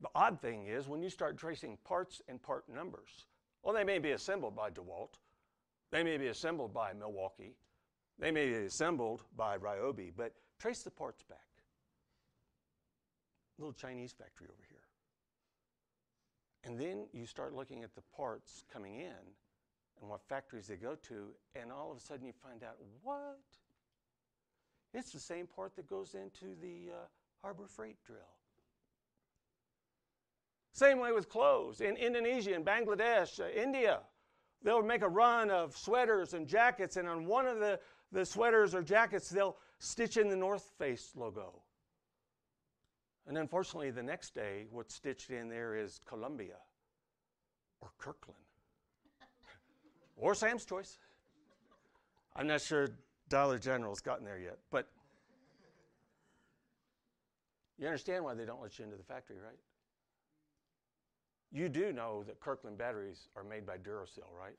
The 0.00 0.08
odd 0.14 0.40
thing 0.40 0.66
is 0.66 0.86
when 0.86 1.02
you 1.02 1.10
start 1.10 1.36
tracing 1.36 1.76
parts 1.84 2.22
and 2.28 2.40
part 2.40 2.68
numbers, 2.68 3.26
well, 3.62 3.74
they 3.74 3.84
may 3.84 3.98
be 3.98 4.12
assembled 4.12 4.54
by 4.54 4.70
DeWalt, 4.70 5.14
they 5.90 6.04
may 6.04 6.18
be 6.18 6.28
assembled 6.28 6.72
by 6.72 6.92
Milwaukee, 6.92 7.56
they 8.18 8.30
may 8.30 8.46
be 8.46 8.54
assembled 8.66 9.22
by 9.36 9.58
Ryobi, 9.58 10.12
but 10.16 10.34
trace 10.60 10.82
the 10.82 10.90
parts 10.90 11.24
back. 11.24 11.53
Little 13.58 13.72
Chinese 13.72 14.12
factory 14.12 14.48
over 14.48 14.62
here. 14.68 14.78
And 16.64 16.78
then 16.78 17.06
you 17.12 17.26
start 17.26 17.54
looking 17.54 17.84
at 17.84 17.94
the 17.94 18.02
parts 18.16 18.64
coming 18.72 18.96
in 18.96 19.12
and 20.00 20.10
what 20.10 20.22
factories 20.28 20.66
they 20.66 20.76
go 20.76 20.96
to, 21.08 21.28
and 21.54 21.70
all 21.70 21.90
of 21.92 21.98
a 21.98 22.00
sudden 22.00 22.26
you 22.26 22.32
find 22.32 22.62
out 22.62 22.76
what? 23.02 23.38
It's 24.92 25.12
the 25.12 25.20
same 25.20 25.46
part 25.46 25.76
that 25.76 25.88
goes 25.88 26.14
into 26.14 26.54
the 26.60 26.92
uh, 26.92 27.06
Harbor 27.42 27.66
Freight 27.66 27.96
drill. 28.04 28.18
Same 30.72 30.98
way 30.98 31.12
with 31.12 31.28
clothes. 31.28 31.80
In 31.80 31.96
Indonesia, 31.96 32.54
in 32.54 32.64
Bangladesh, 32.64 33.38
uh, 33.38 33.48
India, 33.48 34.00
they'll 34.62 34.82
make 34.82 35.02
a 35.02 35.08
run 35.08 35.50
of 35.50 35.76
sweaters 35.76 36.34
and 36.34 36.48
jackets, 36.48 36.96
and 36.96 37.08
on 37.08 37.26
one 37.26 37.46
of 37.46 37.60
the, 37.60 37.78
the 38.10 38.24
sweaters 38.24 38.74
or 38.74 38.82
jackets, 38.82 39.28
they'll 39.28 39.56
stitch 39.78 40.16
in 40.16 40.28
the 40.28 40.36
North 40.36 40.72
Face 40.78 41.12
logo. 41.14 41.62
And 43.26 43.38
unfortunately, 43.38 43.90
the 43.90 44.02
next 44.02 44.34
day, 44.34 44.66
what's 44.70 44.94
stitched 44.94 45.30
in 45.30 45.48
there 45.48 45.74
is 45.74 46.00
Columbia 46.04 46.56
or 47.80 47.90
Kirkland 47.98 48.38
or 50.16 50.34
Sam's 50.34 50.64
Choice. 50.64 50.98
I'm 52.36 52.46
not 52.46 52.60
sure 52.60 52.88
Dollar 53.28 53.58
General's 53.58 54.00
gotten 54.00 54.24
there 54.24 54.38
yet, 54.38 54.58
but 54.70 54.88
you 57.78 57.86
understand 57.86 58.24
why 58.24 58.34
they 58.34 58.44
don't 58.44 58.60
let 58.60 58.78
you 58.78 58.84
into 58.84 58.96
the 58.96 59.04
factory, 59.04 59.36
right? 59.36 59.58
You 61.50 61.68
do 61.68 61.92
know 61.92 62.24
that 62.24 62.40
Kirkland 62.40 62.76
batteries 62.76 63.28
are 63.36 63.44
made 63.44 63.64
by 63.64 63.78
Duracell, 63.78 64.30
right? 64.38 64.56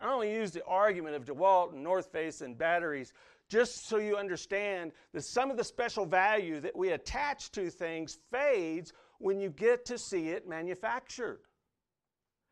I 0.00 0.12
only 0.12 0.32
use 0.32 0.50
the 0.50 0.64
argument 0.64 1.14
of 1.14 1.26
DeWalt 1.26 1.74
and 1.74 1.82
North 1.82 2.10
Face 2.10 2.40
and 2.40 2.56
batteries 2.56 3.12
just 3.50 3.88
so 3.88 3.98
you 3.98 4.16
understand 4.16 4.92
that 5.12 5.22
some 5.22 5.50
of 5.50 5.56
the 5.56 5.64
special 5.64 6.06
value 6.06 6.60
that 6.60 6.74
we 6.74 6.90
attach 6.90 7.50
to 7.50 7.68
things 7.68 8.16
fades 8.30 8.92
when 9.18 9.40
you 9.40 9.50
get 9.50 9.84
to 9.84 9.98
see 9.98 10.28
it 10.28 10.48
manufactured. 10.48 11.40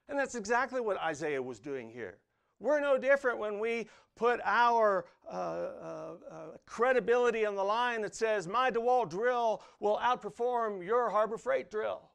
And 0.08 0.18
that's 0.18 0.34
exactly 0.34 0.80
what 0.80 1.00
Isaiah 1.00 1.42
was 1.42 1.60
doing 1.60 1.88
here. 1.88 2.18
We're 2.60 2.80
no 2.80 2.98
different 2.98 3.38
when 3.38 3.60
we 3.60 3.88
put 4.16 4.40
our 4.44 5.04
uh, 5.30 5.36
uh, 5.36 6.14
uh, 6.30 6.36
credibility 6.66 7.46
on 7.46 7.54
the 7.54 7.62
line 7.62 8.02
that 8.02 8.16
says, 8.16 8.48
My 8.48 8.70
DeWalt 8.70 9.10
drill 9.10 9.62
will 9.78 9.98
outperform 9.98 10.84
your 10.84 11.08
Harbor 11.08 11.38
Freight 11.38 11.70
drill. 11.70 12.10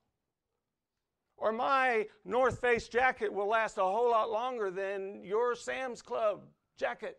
Or 1.37 1.53
my 1.53 2.07
North 2.25 2.59
Face 2.59 2.89
jacket 2.89 3.31
will 3.31 3.47
last 3.47 3.77
a 3.77 3.81
whole 3.81 4.11
lot 4.11 4.29
longer 4.29 4.69
than 4.69 5.23
your 5.23 5.55
Sam's 5.55 6.01
Club 6.01 6.41
jacket. 6.77 7.17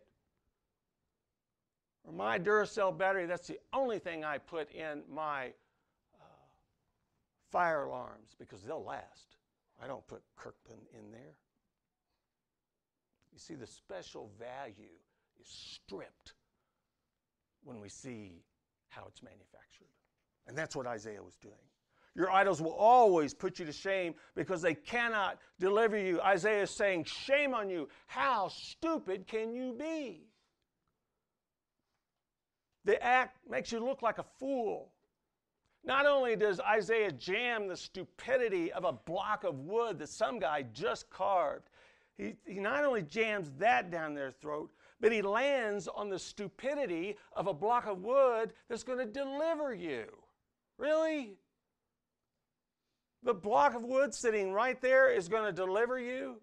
Or 2.05 2.13
my 2.13 2.37
Duracell 2.37 2.97
battery, 2.97 3.25
that's 3.25 3.47
the 3.47 3.59
only 3.73 3.99
thing 3.99 4.23
I 4.23 4.37
put 4.37 4.71
in 4.71 5.01
my 5.11 5.47
uh, 6.19 6.25
fire 7.51 7.83
alarms 7.83 8.35
because 8.37 8.61
they'll 8.61 8.83
last. 8.83 9.37
I 9.81 9.87
don't 9.87 10.05
put 10.07 10.21
Kirkland 10.35 10.83
in 10.93 11.11
there. 11.11 11.35
You 13.33 13.39
see, 13.39 13.55
the 13.55 13.67
special 13.67 14.29
value 14.39 14.95
is 15.41 15.47
stripped 15.47 16.33
when 17.63 17.81
we 17.81 17.89
see 17.89 18.43
how 18.89 19.05
it's 19.07 19.21
manufactured. 19.21 19.87
And 20.47 20.57
that's 20.57 20.75
what 20.75 20.87
Isaiah 20.87 21.21
was 21.21 21.35
doing. 21.35 21.53
Your 22.15 22.31
idols 22.31 22.61
will 22.61 22.73
always 22.73 23.33
put 23.33 23.59
you 23.59 23.65
to 23.65 23.73
shame 23.73 24.15
because 24.35 24.61
they 24.61 24.73
cannot 24.73 25.39
deliver 25.59 25.97
you. 25.97 26.21
Isaiah 26.21 26.63
is 26.63 26.71
saying, 26.71 27.03
Shame 27.03 27.53
on 27.53 27.69
you. 27.69 27.89
How 28.07 28.47
stupid 28.47 29.27
can 29.27 29.53
you 29.53 29.75
be? 29.77 30.21
The 32.85 33.01
act 33.03 33.39
makes 33.49 33.71
you 33.71 33.79
look 33.79 34.01
like 34.01 34.19
a 34.19 34.25
fool. 34.39 34.91
Not 35.83 36.05
only 36.05 36.35
does 36.35 36.59
Isaiah 36.59 37.11
jam 37.11 37.67
the 37.67 37.77
stupidity 37.77 38.71
of 38.71 38.85
a 38.85 38.93
block 38.93 39.43
of 39.43 39.59
wood 39.59 39.99
that 39.99 40.09
some 40.09 40.39
guy 40.39 40.63
just 40.63 41.09
carved, 41.09 41.69
he, 42.17 42.35
he 42.45 42.59
not 42.59 42.85
only 42.85 43.01
jams 43.01 43.51
that 43.57 43.91
down 43.91 44.13
their 44.13 44.31
throat, 44.31 44.71
but 45.01 45.11
he 45.11 45.21
lands 45.21 45.87
on 45.87 46.09
the 46.09 46.17
stupidity 46.17 47.17
of 47.33 47.47
a 47.47 47.53
block 47.53 47.87
of 47.87 48.03
wood 48.03 48.53
that's 48.69 48.83
going 48.83 48.99
to 48.99 49.05
deliver 49.05 49.73
you. 49.73 50.05
Really? 50.77 51.33
The 53.23 53.33
block 53.33 53.75
of 53.75 53.83
wood 53.83 54.13
sitting 54.13 54.53
right 54.53 54.79
there 54.81 55.11
is 55.11 55.27
going 55.27 55.45
to 55.45 55.51
deliver 55.51 55.99
you? 55.99 56.37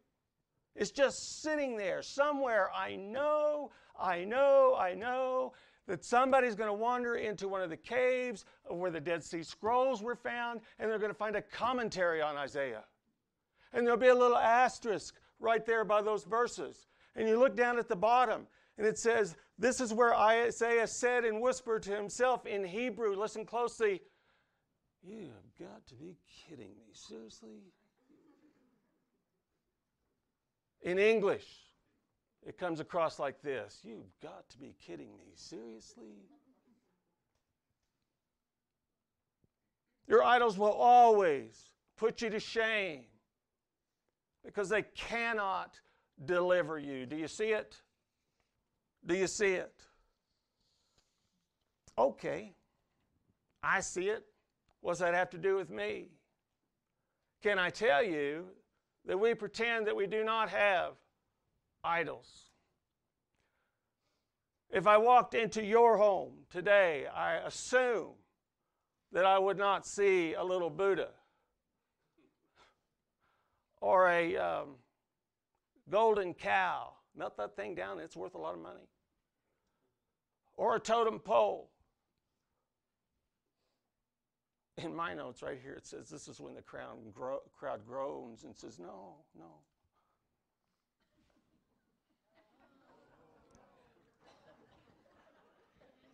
It's 0.74 0.90
just 0.90 1.42
sitting 1.42 1.76
there 1.76 2.02
somewhere. 2.02 2.70
I 2.74 2.96
know, 2.96 3.70
I 3.98 4.24
know, 4.24 4.76
I 4.78 4.94
know 4.94 5.52
that 5.92 6.06
somebody's 6.06 6.54
going 6.54 6.70
to 6.70 6.72
wander 6.72 7.16
into 7.16 7.48
one 7.48 7.60
of 7.60 7.68
the 7.68 7.76
caves 7.76 8.46
where 8.66 8.90
the 8.90 8.98
Dead 8.98 9.22
Sea 9.22 9.42
Scrolls 9.42 10.02
were 10.02 10.14
found, 10.16 10.62
and 10.78 10.90
they're 10.90 10.98
going 10.98 11.12
to 11.12 11.14
find 11.14 11.36
a 11.36 11.42
commentary 11.42 12.22
on 12.22 12.34
Isaiah. 12.34 12.84
And 13.74 13.84
there'll 13.84 14.00
be 14.00 14.08
a 14.08 14.14
little 14.14 14.38
asterisk 14.38 15.16
right 15.38 15.66
there 15.66 15.84
by 15.84 16.00
those 16.00 16.24
verses. 16.24 16.86
And 17.14 17.28
you 17.28 17.38
look 17.38 17.54
down 17.54 17.78
at 17.78 17.90
the 17.90 17.94
bottom, 17.94 18.46
and 18.78 18.86
it 18.86 18.98
says, 18.98 19.36
This 19.58 19.82
is 19.82 19.92
where 19.92 20.14
Isaiah 20.14 20.86
said 20.86 21.26
and 21.26 21.42
whispered 21.42 21.82
to 21.82 21.94
himself 21.94 22.46
in 22.46 22.64
Hebrew. 22.64 23.14
Listen 23.14 23.44
closely. 23.44 24.00
You 25.02 25.18
have 25.18 25.68
got 25.68 25.86
to 25.88 25.94
be 25.94 26.16
kidding 26.48 26.70
me. 26.70 26.86
Seriously? 26.94 27.64
In 30.80 30.98
English, 30.98 31.44
it 32.46 32.58
comes 32.58 32.80
across 32.80 33.18
like 33.18 33.40
this 33.42 33.80
You've 33.82 34.18
got 34.22 34.48
to 34.50 34.58
be 34.58 34.74
kidding 34.84 35.16
me. 35.18 35.32
Seriously? 35.34 36.26
Your 40.08 40.22
idols 40.22 40.58
will 40.58 40.72
always 40.72 41.70
put 41.96 42.20
you 42.20 42.30
to 42.30 42.40
shame 42.40 43.04
because 44.44 44.68
they 44.68 44.82
cannot 44.94 45.80
deliver 46.24 46.78
you. 46.78 47.06
Do 47.06 47.16
you 47.16 47.28
see 47.28 47.50
it? 47.50 47.80
Do 49.06 49.14
you 49.14 49.26
see 49.26 49.54
it? 49.54 49.72
Okay, 51.98 52.54
I 53.62 53.80
see 53.80 54.08
it. 54.08 54.24
What's 54.80 55.00
that 55.00 55.14
have 55.14 55.30
to 55.30 55.38
do 55.38 55.56
with 55.56 55.70
me? 55.70 56.08
Can 57.42 57.58
I 57.58 57.70
tell 57.70 58.02
you 58.02 58.46
that 59.04 59.18
we 59.18 59.34
pretend 59.34 59.86
that 59.86 59.96
we 59.96 60.06
do 60.06 60.24
not 60.24 60.48
have 60.48 60.94
idols? 61.84 62.50
If 64.70 64.86
I 64.86 64.96
walked 64.96 65.34
into 65.34 65.62
your 65.62 65.98
home 65.98 66.46
today, 66.50 67.06
I 67.06 67.34
assume 67.34 68.14
that 69.12 69.26
I 69.26 69.38
would 69.38 69.58
not 69.58 69.86
see 69.86 70.32
a 70.32 70.42
little 70.42 70.70
Buddha 70.70 71.10
or 73.82 74.08
a 74.08 74.36
um, 74.36 74.76
golden 75.90 76.32
cow. 76.32 76.94
Melt 77.14 77.36
that 77.36 77.54
thing 77.56 77.74
down, 77.74 77.98
it's 77.98 78.16
worth 78.16 78.34
a 78.34 78.38
lot 78.38 78.54
of 78.54 78.60
money. 78.60 78.88
Or 80.56 80.76
a 80.76 80.80
totem 80.80 81.18
pole. 81.18 81.70
In 84.78 84.96
my 84.96 85.12
notes 85.12 85.42
right 85.42 85.58
here, 85.62 85.74
it 85.74 85.86
says 85.86 86.08
this 86.08 86.28
is 86.28 86.40
when 86.40 86.54
the 86.54 86.62
crowd, 86.62 86.96
gro- 87.12 87.42
crowd 87.52 87.80
groans 87.86 88.44
and 88.44 88.56
says, 88.56 88.78
No, 88.78 89.16
no. 89.38 89.60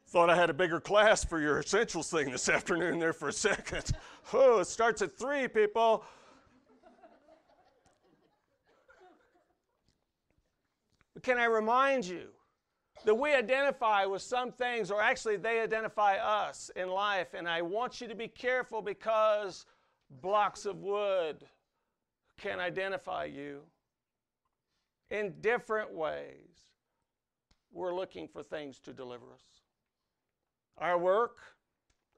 Thought 0.08 0.30
I 0.30 0.36
had 0.36 0.48
a 0.48 0.54
bigger 0.54 0.80
class 0.80 1.22
for 1.22 1.38
your 1.38 1.58
essentials 1.58 2.10
thing 2.10 2.30
this 2.30 2.48
afternoon 2.48 2.98
there 2.98 3.12
for 3.12 3.28
a 3.28 3.32
second. 3.32 3.92
Oh, 4.30 4.58
it 4.58 4.66
starts 4.66 5.00
at 5.00 5.16
three, 5.18 5.48
people. 5.48 6.04
But 11.14 11.22
can 11.22 11.38
I 11.38 11.46
remind 11.46 12.04
you 12.04 12.28
that 13.06 13.14
we 13.14 13.32
identify 13.32 14.04
with 14.04 14.20
some 14.20 14.52
things, 14.52 14.90
or 14.90 15.00
actually 15.00 15.38
they 15.38 15.60
identify 15.60 16.16
us 16.16 16.70
in 16.76 16.90
life, 16.90 17.32
and 17.32 17.48
I 17.48 17.62
want 17.62 18.02
you 18.02 18.08
to 18.08 18.14
be 18.14 18.28
careful 18.28 18.82
because 18.82 19.64
blocks 20.20 20.66
of 20.66 20.82
wood 20.82 21.46
can 22.38 22.60
identify 22.60 23.24
you 23.24 23.62
in 25.10 25.32
different 25.40 25.90
ways. 25.90 26.74
We're 27.72 27.94
looking 27.94 28.28
for 28.28 28.42
things 28.42 28.78
to 28.80 28.92
deliver 28.92 29.24
us. 29.32 29.57
Our 30.80 30.98
work, 30.98 31.38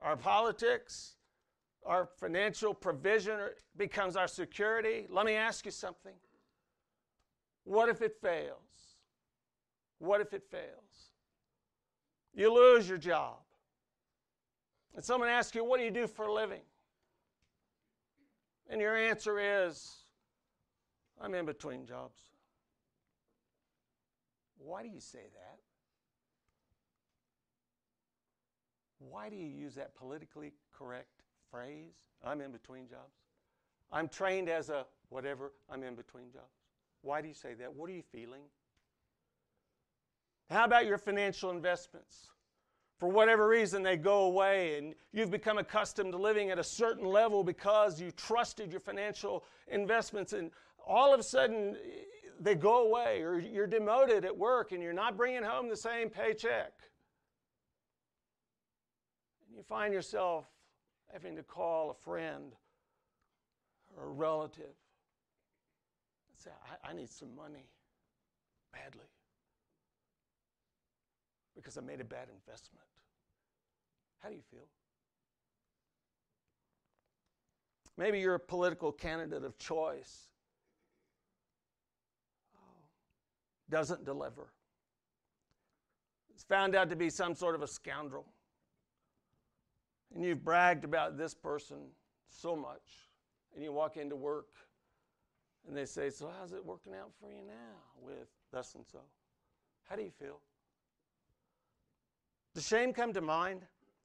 our 0.02 0.16
politics, 0.16 1.14
our 1.84 2.08
financial 2.18 2.74
provision 2.74 3.38
becomes 3.76 4.16
our 4.16 4.28
security. 4.28 5.06
Let 5.08 5.26
me 5.26 5.34
ask 5.34 5.64
you 5.64 5.70
something. 5.70 6.14
What 7.64 7.88
if 7.88 8.02
it 8.02 8.16
fails? 8.20 8.56
What 9.98 10.20
if 10.20 10.32
it 10.32 10.44
fails? 10.50 11.10
You 12.34 12.52
lose 12.52 12.88
your 12.88 12.98
job. 12.98 13.36
And 14.94 15.04
someone 15.04 15.28
asks 15.28 15.54
you, 15.54 15.64
What 15.64 15.78
do 15.78 15.84
you 15.84 15.90
do 15.90 16.06
for 16.06 16.26
a 16.26 16.32
living? 16.32 16.62
And 18.68 18.80
your 18.80 18.96
answer 18.96 19.38
is, 19.66 20.04
I'm 21.20 21.34
in 21.34 21.44
between 21.44 21.86
jobs. 21.86 22.20
Why 24.58 24.82
do 24.82 24.88
you 24.88 25.00
say 25.00 25.18
that? 25.18 25.58
Why 29.00 29.28
do 29.28 29.36
you 29.36 29.46
use 29.46 29.74
that 29.74 29.94
politically 29.94 30.52
correct 30.72 31.22
phrase? 31.50 31.94
I'm 32.24 32.40
in 32.40 32.52
between 32.52 32.86
jobs. 32.86 33.16
I'm 33.92 34.08
trained 34.08 34.48
as 34.48 34.70
a 34.70 34.86
whatever, 35.08 35.52
I'm 35.68 35.82
in 35.82 35.96
between 35.96 36.30
jobs. 36.30 36.52
Why 37.02 37.20
do 37.20 37.28
you 37.28 37.34
say 37.34 37.54
that? 37.54 37.74
What 37.74 37.90
are 37.90 37.94
you 37.94 38.02
feeling? 38.12 38.42
How 40.50 40.64
about 40.64 40.86
your 40.86 40.98
financial 40.98 41.50
investments? 41.50 42.28
for 43.00 43.08
whatever 43.08 43.48
reason, 43.48 43.82
they 43.82 43.96
go 43.96 44.24
away, 44.24 44.76
and 44.76 44.94
you've 45.10 45.30
become 45.30 45.56
accustomed 45.56 46.12
to 46.12 46.18
living 46.18 46.50
at 46.50 46.58
a 46.58 46.62
certain 46.62 47.06
level 47.06 47.42
because 47.42 47.98
you 47.98 48.10
trusted 48.10 48.70
your 48.70 48.80
financial 48.80 49.42
investments, 49.68 50.34
and 50.34 50.50
all 50.86 51.14
of 51.14 51.18
a 51.18 51.22
sudden 51.22 51.78
they 52.38 52.54
go 52.54 52.86
away, 52.86 53.22
or 53.22 53.38
you're 53.38 53.66
demoted 53.66 54.26
at 54.26 54.36
work 54.36 54.72
and 54.72 54.82
you're 54.82 54.92
not 54.92 55.16
bringing 55.16 55.42
home 55.42 55.68
the 55.70 55.76
same 55.76 56.10
paycheck. 56.10 56.72
And 59.50 59.56
you 59.56 59.64
find 59.64 59.92
yourself 59.92 60.46
having 61.12 61.34
to 61.34 61.42
call 61.42 61.90
a 61.90 61.94
friend 61.94 62.54
or 63.96 64.04
a 64.04 64.10
relative 64.10 64.76
and 66.30 66.38
say, 66.38 66.50
I, 66.84 66.90
I 66.90 66.92
need 66.92 67.10
some 67.10 67.34
money 67.34 67.66
badly 68.72 69.10
because 71.56 71.76
I 71.76 71.80
made 71.80 72.00
a 72.00 72.04
bad 72.04 72.28
investment. 72.32 72.86
How 74.20 74.28
do 74.28 74.36
you 74.36 74.42
feel? 74.52 74.68
Maybe 77.96 78.20
you're 78.20 78.36
a 78.36 78.40
political 78.40 78.92
candidate 78.92 79.42
of 79.44 79.58
choice. 79.58 80.28
Doesn't 83.68 84.04
deliver. 84.04 84.52
It's 86.32 86.44
found 86.44 86.76
out 86.76 86.88
to 86.90 86.96
be 86.96 87.10
some 87.10 87.34
sort 87.34 87.56
of 87.56 87.62
a 87.62 87.66
scoundrel. 87.66 88.26
And 90.14 90.24
you've 90.24 90.44
bragged 90.44 90.84
about 90.84 91.16
this 91.16 91.34
person 91.34 91.78
so 92.28 92.56
much. 92.56 93.08
And 93.54 93.64
you 93.64 93.72
walk 93.72 93.96
into 93.96 94.16
work 94.16 94.48
and 95.66 95.76
they 95.76 95.84
say, 95.84 96.10
So, 96.10 96.30
how's 96.38 96.52
it 96.52 96.64
working 96.64 96.94
out 96.94 97.10
for 97.20 97.30
you 97.30 97.46
now 97.46 97.76
with 98.02 98.28
thus 98.52 98.74
and 98.74 98.84
so? 98.86 99.00
How 99.88 99.96
do 99.96 100.02
you 100.02 100.10
feel? 100.10 100.40
Does 102.54 102.66
shame 102.66 102.92
come 102.92 103.12
to 103.12 103.20
mind? 103.20 103.62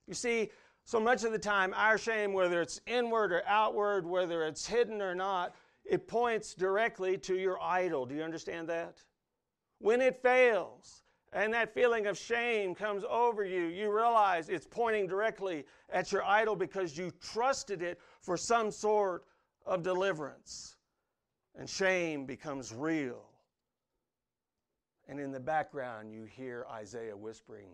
You 0.08 0.14
see, 0.14 0.50
so 0.84 1.00
much 1.00 1.24
of 1.24 1.32
the 1.32 1.40
time, 1.40 1.74
our 1.76 1.98
shame, 1.98 2.34
whether 2.34 2.62
it's 2.62 2.80
inward 2.86 3.32
or 3.32 3.42
outward, 3.48 4.06
whether 4.06 4.44
it's 4.44 4.68
hidden 4.68 5.02
or 5.02 5.16
not, 5.16 5.56
it 5.84 6.08
points 6.08 6.54
directly 6.54 7.18
to 7.20 7.36
your 7.36 7.62
idol. 7.62 8.06
Do 8.06 8.16
you 8.16 8.22
understand 8.22 8.70
that? 8.70 8.98
When 9.80 10.02
it 10.02 10.22
fails 10.22 11.05
and 11.36 11.54
that 11.54 11.74
feeling 11.74 12.08
of 12.08 12.18
shame 12.18 12.74
comes 12.74 13.04
over 13.10 13.44
you, 13.44 13.66
you 13.66 13.94
realize 13.94 14.48
it's 14.48 14.66
pointing 14.66 15.06
directly 15.06 15.66
at 15.90 16.10
your 16.10 16.24
idol 16.24 16.56
because 16.56 16.98
you 16.98 17.12
trusted 17.22 17.82
it 17.82 18.00
for 18.22 18.38
some 18.38 18.72
sort 18.72 19.26
of 19.66 19.84
deliverance. 19.84 20.78
And 21.58 21.70
shame 21.70 22.26
becomes 22.26 22.74
real. 22.74 23.26
And 25.10 25.20
in 25.20 25.34
the 25.34 25.40
background, 25.40 26.10
you 26.10 26.24
hear 26.24 26.66
Isaiah 26.72 27.16
whispering, 27.18 27.68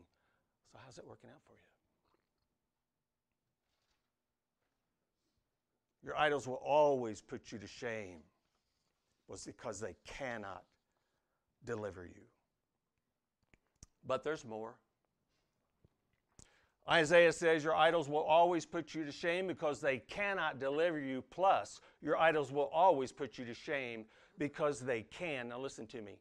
So, 0.71 0.79
how's 0.83 0.97
it 0.97 1.05
working 1.07 1.29
out 1.29 1.41
for 1.45 1.53
you? 1.53 1.59
Your 6.03 6.17
idols 6.17 6.47
will 6.47 6.61
always 6.65 7.21
put 7.21 7.51
you 7.51 7.59
to 7.59 7.67
shame, 7.67 8.21
was 9.27 9.45
because 9.45 9.79
they 9.79 9.95
cannot 10.07 10.63
deliver 11.63 12.05
you. 12.05 12.30
But 14.05 14.23
there's 14.23 14.45
more. 14.45 14.75
Isaiah 16.89 17.31
says 17.31 17.63
your 17.63 17.75
idols 17.75 18.09
will 18.09 18.23
always 18.23 18.65
put 18.65 18.95
you 18.95 19.05
to 19.05 19.11
shame 19.11 19.47
because 19.47 19.79
they 19.79 19.99
cannot 19.99 20.59
deliver 20.59 20.99
you. 20.99 21.23
Plus, 21.29 21.79
your 22.01 22.17
idols 22.17 22.51
will 22.51 22.69
always 22.73 23.11
put 23.11 23.37
you 23.37 23.45
to 23.45 23.53
shame 23.53 24.05
because 24.37 24.79
they 24.79 25.03
can. 25.03 25.49
Now, 25.49 25.59
listen 25.59 25.85
to 25.87 26.01
me. 26.01 26.19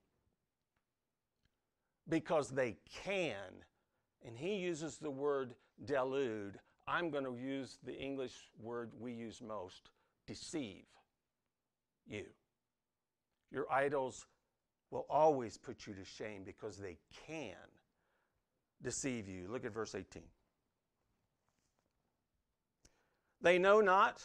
Because 2.09 2.51
they 2.51 2.77
can. 3.05 3.65
And 4.25 4.37
he 4.37 4.57
uses 4.57 4.99
the 4.99 5.11
word 5.11 5.55
delude. 5.85 6.59
I'm 6.87 7.11
going 7.11 7.25
to 7.25 7.37
use 7.37 7.79
the 7.85 7.97
English 7.97 8.35
word 8.61 8.93
we 8.99 9.13
use 9.13 9.41
most 9.41 9.91
deceive 10.27 10.85
you. 12.07 12.27
Your 13.51 13.71
idols 13.73 14.27
will 14.91 15.07
always 15.09 15.57
put 15.57 15.87
you 15.87 15.95
to 15.95 16.05
shame 16.05 16.43
because 16.45 16.77
they 16.77 16.99
can 17.27 17.55
deceive 18.83 19.29
you. 19.29 19.49
Look 19.49 19.65
at 19.65 19.73
verse 19.73 19.95
18. 19.95 20.23
They 23.43 23.59
know 23.59 23.81
not, 23.81 24.23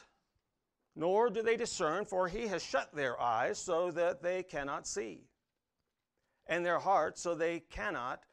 nor 0.96 1.30
do 1.30 1.42
they 1.42 1.56
discern, 1.56 2.06
for 2.06 2.28
he 2.28 2.48
has 2.48 2.64
shut 2.64 2.94
their 2.94 3.20
eyes 3.22 3.60
so 3.60 3.92
that 3.92 4.22
they 4.22 4.44
cannot 4.44 4.88
see, 4.88 5.30
and 6.48 6.66
their 6.66 6.80
hearts 6.80 7.22
so 7.22 7.36
they 7.36 7.60
cannot 7.60 8.24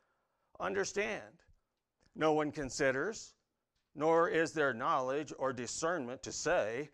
understand. 0.58 1.42
No 2.14 2.32
one 2.32 2.50
considers, 2.50 3.34
nor 3.94 4.28
is 4.28 4.52
there 4.52 4.74
knowledge 4.74 5.32
or 5.38 5.52
discernment 5.52 6.22
to 6.24 6.32
say, 6.32 6.90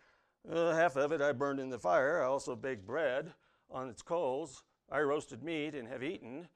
uh, 0.49 0.73
Half 0.73 0.95
of 0.95 1.11
it 1.11 1.21
I 1.21 1.31
burned 1.31 1.59
in 1.59 1.69
the 1.69 1.79
fire, 1.79 2.23
I 2.23 2.27
also 2.27 2.55
baked 2.55 2.85
bread 2.85 3.33
on 3.71 3.89
its 3.89 4.01
coals, 4.01 4.63
I 4.91 4.99
roasted 5.01 5.43
meat 5.43 5.75
and 5.75 5.87
have 5.87 6.03
eaten, 6.03 6.47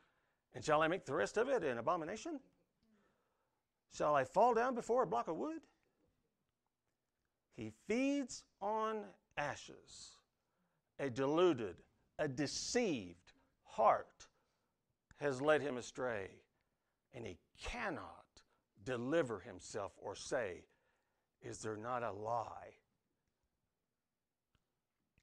and 0.54 0.64
shall 0.64 0.82
I 0.82 0.88
make 0.88 1.06
the 1.06 1.14
rest 1.14 1.38
of 1.38 1.50
it 1.50 1.64
an 1.64 1.78
abomination? 1.78 2.40
Shall 3.96 4.16
I 4.16 4.24
fall 4.24 4.54
down 4.54 4.74
before 4.74 5.04
a 5.04 5.08
block 5.08 5.28
of 5.28 5.36
wood? 5.36 5.62
He 7.56 7.72
feeds 7.88 8.44
on 8.62 9.04
ashes. 9.38 10.18
A 11.00 11.10
deluded, 11.10 11.76
a 12.18 12.28
deceived 12.28 13.34
heart 13.64 14.28
has 15.20 15.42
led 15.42 15.62
him 15.62 15.78
astray, 15.78 16.30
and 17.14 17.26
he 17.26 17.38
cannot 17.62 18.26
deliver 18.84 19.40
himself 19.40 19.94
or 19.98 20.16
say, 20.16 20.66
Is 21.42 21.60
there 21.60 21.78
not 21.78 22.04
a 22.04 22.12
lie 22.12 22.78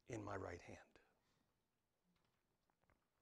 in 0.08 0.24
my 0.24 0.36
right 0.36 0.60
hand? 0.66 0.89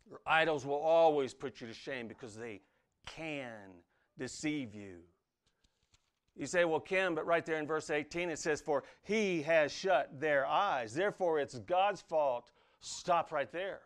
Your 0.08 0.20
idols 0.26 0.64
will 0.64 0.74
always 0.74 1.34
put 1.34 1.60
you 1.60 1.66
to 1.66 1.74
shame 1.74 2.08
because 2.08 2.34
they 2.34 2.60
can 3.06 3.82
deceive 4.18 4.74
you. 4.74 4.98
You 6.36 6.46
say, 6.46 6.64
well, 6.64 6.80
Kim, 6.80 7.14
but 7.14 7.26
right 7.26 7.44
there 7.44 7.58
in 7.58 7.66
verse 7.66 7.90
18 7.90 8.30
it 8.30 8.38
says, 8.38 8.60
For 8.60 8.84
he 9.02 9.42
has 9.42 9.72
shut 9.72 10.20
their 10.20 10.46
eyes. 10.46 10.94
Therefore, 10.94 11.40
it's 11.40 11.58
God's 11.58 12.00
fault. 12.00 12.52
Stop 12.80 13.32
right 13.32 13.50
there. 13.50 13.80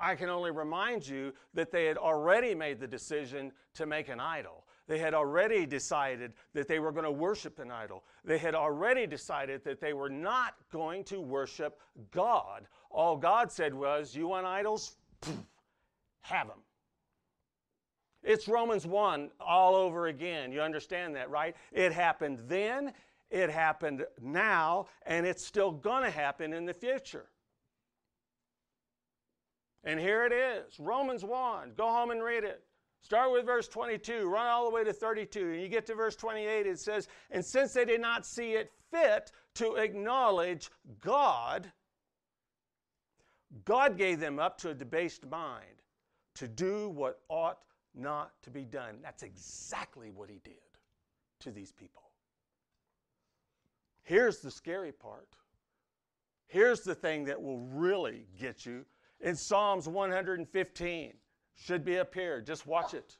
I 0.00 0.16
can 0.16 0.28
only 0.28 0.50
remind 0.50 1.06
you 1.06 1.32
that 1.54 1.70
they 1.70 1.84
had 1.84 1.98
already 1.98 2.54
made 2.54 2.80
the 2.80 2.86
decision 2.86 3.52
to 3.74 3.86
make 3.86 4.08
an 4.08 4.18
idol. 4.18 4.64
They 4.88 4.98
had 4.98 5.14
already 5.14 5.66
decided 5.66 6.32
that 6.54 6.66
they 6.66 6.80
were 6.80 6.90
going 6.90 7.04
to 7.04 7.12
worship 7.12 7.60
an 7.60 7.70
idol. 7.70 8.02
They 8.24 8.38
had 8.38 8.56
already 8.56 9.06
decided 9.06 9.62
that 9.62 9.80
they 9.80 9.92
were 9.92 10.10
not 10.10 10.54
going 10.72 11.04
to 11.04 11.20
worship 11.20 11.80
God. 12.10 12.66
All 12.90 13.16
God 13.16 13.50
said 13.52 13.72
was, 13.72 14.14
You 14.14 14.28
want 14.28 14.46
idols? 14.46 14.96
Have 16.22 16.48
them. 16.48 16.58
It's 18.22 18.48
Romans 18.48 18.86
1 18.86 19.30
all 19.40 19.74
over 19.74 20.08
again. 20.08 20.52
You 20.52 20.60
understand 20.60 21.16
that, 21.16 21.30
right? 21.30 21.56
It 21.72 21.92
happened 21.92 22.40
then, 22.48 22.92
it 23.30 23.48
happened 23.48 24.04
now, 24.20 24.86
and 25.06 25.24
it's 25.24 25.46
still 25.46 25.70
going 25.70 26.02
to 26.02 26.10
happen 26.10 26.52
in 26.52 26.66
the 26.66 26.74
future. 26.74 27.26
And 29.84 29.98
here 29.98 30.26
it 30.26 30.32
is 30.32 30.78
Romans 30.78 31.24
1. 31.24 31.72
Go 31.76 31.88
home 31.88 32.10
and 32.10 32.22
read 32.22 32.44
it. 32.44 32.62
Start 33.02 33.32
with 33.32 33.46
verse 33.46 33.66
22, 33.66 34.28
run 34.28 34.46
all 34.46 34.68
the 34.68 34.74
way 34.74 34.84
to 34.84 34.92
32, 34.92 35.52
and 35.52 35.62
you 35.62 35.68
get 35.68 35.86
to 35.86 35.94
verse 35.94 36.16
28. 36.16 36.66
It 36.66 36.78
says, 36.78 37.08
And 37.30 37.42
since 37.42 37.72
they 37.72 37.86
did 37.86 38.02
not 38.02 38.26
see 38.26 38.52
it 38.52 38.70
fit 38.90 39.32
to 39.54 39.76
acknowledge 39.76 40.70
God, 41.00 41.72
God 43.64 43.98
gave 43.98 44.20
them 44.20 44.38
up 44.38 44.58
to 44.58 44.70
a 44.70 44.74
debased 44.74 45.26
mind 45.26 45.82
to 46.36 46.46
do 46.46 46.88
what 46.88 47.20
ought 47.28 47.58
not 47.94 48.32
to 48.42 48.50
be 48.50 48.64
done. 48.64 48.98
That's 49.02 49.22
exactly 49.22 50.10
what 50.10 50.30
he 50.30 50.40
did 50.44 50.54
to 51.40 51.50
these 51.50 51.72
people. 51.72 52.02
Here's 54.02 54.38
the 54.38 54.50
scary 54.50 54.92
part. 54.92 55.28
Here's 56.46 56.80
the 56.80 56.94
thing 56.94 57.24
that 57.24 57.40
will 57.40 57.60
really 57.60 58.26
get 58.38 58.64
you. 58.66 58.84
In 59.20 59.36
Psalms 59.36 59.86
115, 59.88 61.12
should 61.56 61.84
be 61.84 61.98
up 61.98 62.14
here. 62.14 62.40
Just 62.40 62.66
watch 62.66 62.94
it. 62.94 63.18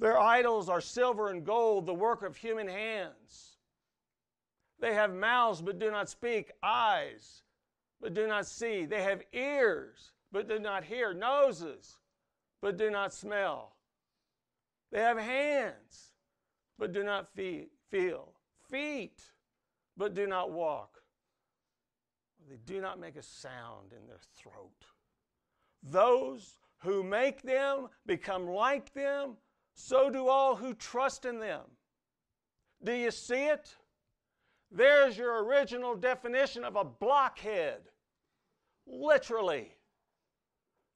Their 0.00 0.18
idols 0.18 0.68
are 0.68 0.80
silver 0.80 1.28
and 1.28 1.44
gold, 1.44 1.86
the 1.86 1.94
work 1.94 2.22
of 2.22 2.36
human 2.36 2.66
hands. 2.66 3.58
They 4.80 4.94
have 4.94 5.14
mouths 5.14 5.62
but 5.62 5.78
do 5.78 5.90
not 5.92 6.08
speak, 6.08 6.50
eyes 6.62 7.42
but 8.02 8.14
do 8.14 8.26
not 8.26 8.46
see. 8.46 8.84
They 8.84 9.02
have 9.02 9.22
ears 9.32 10.10
but 10.32 10.48
do 10.48 10.58
not 10.58 10.84
hear, 10.84 11.14
noses 11.14 11.98
but 12.60 12.76
do 12.76 12.90
not 12.90 13.14
smell. 13.14 13.76
They 14.90 15.00
have 15.00 15.18
hands 15.18 16.12
but 16.78 16.92
do 16.92 17.04
not 17.04 17.28
feel, 17.90 18.34
feet 18.68 19.22
but 19.96 20.14
do 20.14 20.26
not 20.26 20.50
walk. 20.50 20.98
They 22.48 22.56
do 22.66 22.80
not 22.80 22.98
make 22.98 23.16
a 23.16 23.22
sound 23.22 23.92
in 23.92 24.06
their 24.06 24.20
throat. 24.36 24.86
Those 25.82 26.58
who 26.78 27.04
make 27.04 27.42
them 27.42 27.86
become 28.04 28.48
like 28.48 28.92
them, 28.94 29.36
so 29.74 30.10
do 30.10 30.26
all 30.26 30.56
who 30.56 30.74
trust 30.74 31.24
in 31.24 31.38
them. 31.38 31.62
Do 32.82 32.92
you 32.92 33.12
see 33.12 33.46
it? 33.46 33.76
There's 34.72 35.16
your 35.16 35.44
original 35.44 35.94
definition 35.94 36.64
of 36.64 36.76
a 36.76 36.84
blockhead. 36.84 37.91
Literally. 38.86 39.76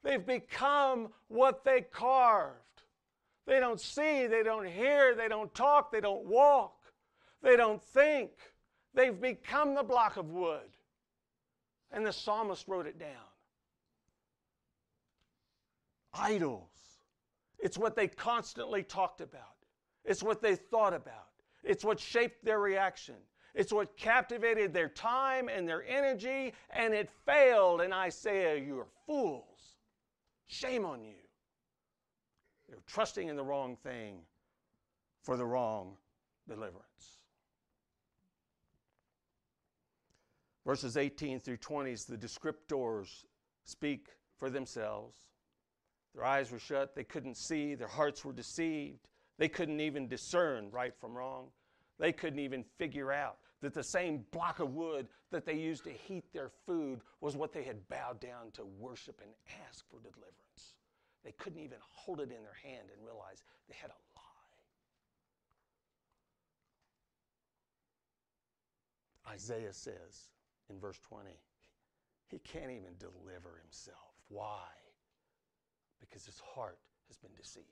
They've 0.02 0.24
become 0.24 1.08
what 1.28 1.64
they 1.64 1.80
carved. 1.80 2.60
They 3.46 3.60
don't 3.60 3.80
see, 3.80 4.26
they 4.26 4.42
don't 4.42 4.66
hear, 4.66 5.14
they 5.14 5.28
don't 5.28 5.54
talk, 5.54 5.92
they 5.92 6.00
don't 6.00 6.24
walk, 6.26 6.92
they 7.42 7.56
don't 7.56 7.82
think. 7.82 8.30
They've 8.94 9.20
become 9.20 9.74
the 9.74 9.82
block 9.82 10.16
of 10.16 10.30
wood. 10.30 10.76
And 11.92 12.04
the 12.04 12.12
psalmist 12.12 12.66
wrote 12.66 12.86
it 12.86 12.98
down. 12.98 13.08
Idols. 16.12 16.70
It's 17.58 17.78
what 17.78 17.94
they 17.94 18.08
constantly 18.08 18.82
talked 18.82 19.20
about, 19.20 19.56
it's 20.04 20.22
what 20.22 20.42
they 20.42 20.56
thought 20.56 20.94
about, 20.94 21.28
it's 21.62 21.84
what 21.84 22.00
shaped 22.00 22.44
their 22.44 22.60
reaction. 22.60 23.16
It's 23.56 23.72
what 23.72 23.96
captivated 23.96 24.74
their 24.74 24.90
time 24.90 25.48
and 25.48 25.66
their 25.66 25.82
energy, 25.88 26.52
and 26.68 26.92
it 26.92 27.08
failed. 27.24 27.80
And 27.80 27.92
I 27.94 28.10
say, 28.10 28.52
oh, 28.52 28.54
You're 28.54 28.86
fools. 29.06 29.76
Shame 30.46 30.84
on 30.84 31.02
you. 31.02 31.14
They're 32.68 32.78
trusting 32.86 33.28
in 33.28 33.34
the 33.34 33.42
wrong 33.42 33.76
thing 33.82 34.18
for 35.22 35.38
the 35.38 35.46
wrong 35.46 35.96
deliverance. 36.46 36.82
Verses 40.66 40.98
18 40.98 41.40
through 41.40 41.56
20, 41.56 41.94
the 42.10 42.16
descriptors 42.18 43.24
speak 43.64 44.08
for 44.36 44.50
themselves. 44.50 45.16
Their 46.14 46.24
eyes 46.24 46.50
were 46.50 46.58
shut, 46.58 46.94
they 46.94 47.04
couldn't 47.04 47.36
see, 47.36 47.74
their 47.74 47.88
hearts 47.88 48.24
were 48.24 48.32
deceived. 48.32 49.08
They 49.38 49.48
couldn't 49.48 49.80
even 49.80 50.08
discern 50.08 50.70
right 50.70 50.94
from 51.00 51.14
wrong. 51.16 51.46
They 51.98 52.12
couldn't 52.12 52.38
even 52.38 52.64
figure 52.78 53.12
out 53.12 53.38
that 53.62 53.74
the 53.74 53.82
same 53.82 54.24
block 54.30 54.60
of 54.60 54.74
wood 54.74 55.08
that 55.30 55.46
they 55.46 55.54
used 55.54 55.84
to 55.84 55.90
heat 55.90 56.24
their 56.32 56.50
food 56.66 57.00
was 57.20 57.36
what 57.36 57.52
they 57.52 57.62
had 57.62 57.88
bowed 57.88 58.20
down 58.20 58.50
to 58.52 58.64
worship 58.78 59.20
and 59.22 59.30
ask 59.68 59.84
for 59.90 59.98
deliverance. 60.00 60.74
They 61.24 61.32
couldn't 61.32 61.60
even 61.60 61.78
hold 61.80 62.20
it 62.20 62.30
in 62.30 62.42
their 62.42 62.56
hand 62.62 62.88
and 62.94 63.04
realize 63.04 63.42
they 63.68 63.74
had 63.74 63.90
a 63.90 64.00
lie. 64.14 64.22
Isaiah 69.34 69.72
says 69.72 70.28
in 70.70 70.78
verse 70.78 71.00
20, 71.08 71.30
he 72.28 72.38
can't 72.38 72.70
even 72.70 72.94
deliver 72.98 73.58
himself. 73.62 74.14
Why? 74.28 74.68
Because 76.00 76.24
his 76.26 76.40
heart 76.54 76.78
has 77.08 77.16
been 77.16 77.34
deceived. 77.36 77.66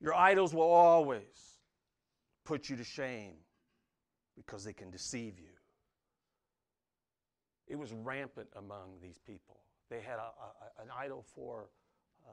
Your 0.00 0.14
idols 0.14 0.54
will 0.54 0.62
always 0.62 1.55
put 2.46 2.70
you 2.70 2.76
to 2.76 2.84
shame 2.84 3.34
because 4.36 4.64
they 4.64 4.72
can 4.72 4.90
deceive 4.90 5.38
you. 5.38 5.52
It 7.68 7.76
was 7.76 7.92
rampant 7.92 8.48
among 8.56 9.00
these 9.02 9.18
people. 9.18 9.60
They 9.90 10.00
had 10.00 10.18
a, 10.18 10.30
a, 10.80 10.82
an 10.82 10.88
idol 10.96 11.24
for 11.34 11.68
uh, 12.26 12.30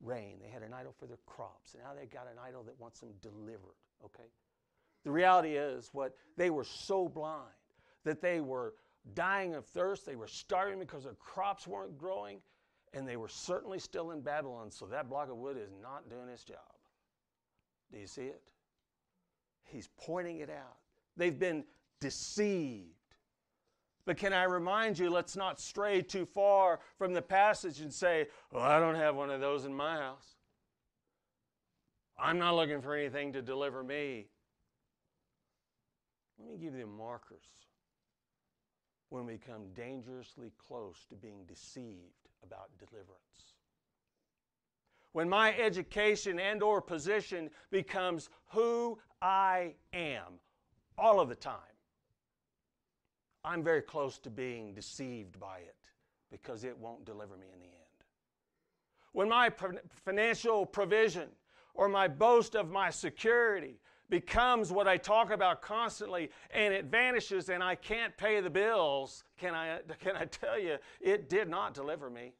rain, 0.00 0.38
they 0.42 0.48
had 0.48 0.62
an 0.62 0.72
idol 0.72 0.94
for 0.98 1.06
their 1.06 1.18
crops, 1.26 1.74
and 1.74 1.82
now 1.82 1.90
they've 1.98 2.10
got 2.10 2.26
an 2.30 2.38
idol 2.46 2.62
that 2.64 2.80
wants 2.80 3.00
them 3.00 3.10
delivered, 3.20 3.76
okay? 4.04 4.28
The 5.04 5.10
reality 5.10 5.56
is 5.56 5.90
what 5.92 6.14
they 6.36 6.50
were 6.50 6.64
so 6.64 7.08
blind 7.08 7.44
that 8.04 8.22
they 8.22 8.40
were 8.40 8.74
dying 9.14 9.54
of 9.54 9.66
thirst, 9.66 10.06
they 10.06 10.16
were 10.16 10.26
starving 10.26 10.78
because 10.78 11.04
their 11.04 11.14
crops 11.14 11.66
weren't 11.66 11.98
growing, 11.98 12.38
and 12.94 13.06
they 13.06 13.16
were 13.16 13.28
certainly 13.28 13.78
still 13.78 14.10
in 14.10 14.20
Babylon, 14.20 14.70
so 14.70 14.86
that 14.86 15.08
block 15.08 15.30
of 15.30 15.36
wood 15.36 15.56
is 15.56 15.70
not 15.82 16.08
doing 16.08 16.28
its 16.28 16.44
job. 16.44 16.58
Do 17.92 17.98
you 17.98 18.06
see 18.06 18.22
it? 18.22 18.42
He's 19.70 19.88
pointing 19.98 20.38
it 20.38 20.50
out. 20.50 20.76
They've 21.16 21.38
been 21.38 21.64
deceived. 22.00 22.86
But 24.04 24.16
can 24.16 24.32
I 24.32 24.44
remind 24.44 24.98
you, 24.98 25.10
let's 25.10 25.36
not 25.36 25.60
stray 25.60 26.02
too 26.02 26.26
far 26.26 26.80
from 26.98 27.12
the 27.12 27.22
passage 27.22 27.80
and 27.80 27.92
say, 27.92 28.26
Well, 28.50 28.62
I 28.62 28.80
don't 28.80 28.96
have 28.96 29.14
one 29.14 29.30
of 29.30 29.40
those 29.40 29.64
in 29.64 29.74
my 29.74 29.96
house. 29.96 30.36
I'm 32.18 32.38
not 32.38 32.56
looking 32.56 32.82
for 32.82 32.94
anything 32.94 33.32
to 33.34 33.42
deliver 33.42 33.82
me. 33.82 34.26
Let 36.38 36.48
me 36.48 36.58
give 36.58 36.74
you 36.74 36.86
markers 36.86 37.46
when 39.10 39.26
we 39.26 39.38
come 39.38 39.72
dangerously 39.74 40.52
close 40.58 41.06
to 41.10 41.16
being 41.16 41.44
deceived 41.46 42.28
about 42.42 42.70
deliverance 42.78 43.54
when 45.12 45.28
my 45.28 45.56
education 45.56 46.38
and 46.38 46.62
or 46.62 46.80
position 46.80 47.50
becomes 47.70 48.28
who 48.50 48.98
I 49.22 49.74
am 49.92 50.40
all 50.98 51.20
of 51.20 51.28
the 51.28 51.34
time, 51.34 51.56
I'm 53.44 53.62
very 53.62 53.82
close 53.82 54.18
to 54.18 54.30
being 54.30 54.74
deceived 54.74 55.40
by 55.40 55.58
it 55.58 55.76
because 56.30 56.64
it 56.64 56.76
won't 56.78 57.04
deliver 57.04 57.36
me 57.36 57.46
in 57.52 57.60
the 57.60 57.66
end. 57.66 57.74
When 59.12 59.28
my 59.28 59.50
financial 60.04 60.66
provision 60.66 61.28
or 61.74 61.88
my 61.88 62.06
boast 62.06 62.54
of 62.54 62.70
my 62.70 62.90
security 62.90 63.80
becomes 64.10 64.72
what 64.72 64.86
I 64.86 64.96
talk 64.96 65.30
about 65.30 65.62
constantly 65.62 66.30
and 66.52 66.74
it 66.74 66.86
vanishes 66.86 67.48
and 67.48 67.62
I 67.62 67.76
can't 67.76 68.16
pay 68.16 68.40
the 68.40 68.50
bills, 68.50 69.24
can 69.38 69.54
I, 69.54 69.78
can 70.00 70.16
I 70.16 70.24
tell 70.26 70.58
you, 70.58 70.76
it 71.00 71.28
did 71.28 71.48
not 71.48 71.74
deliver 71.74 72.10
me. 72.10 72.32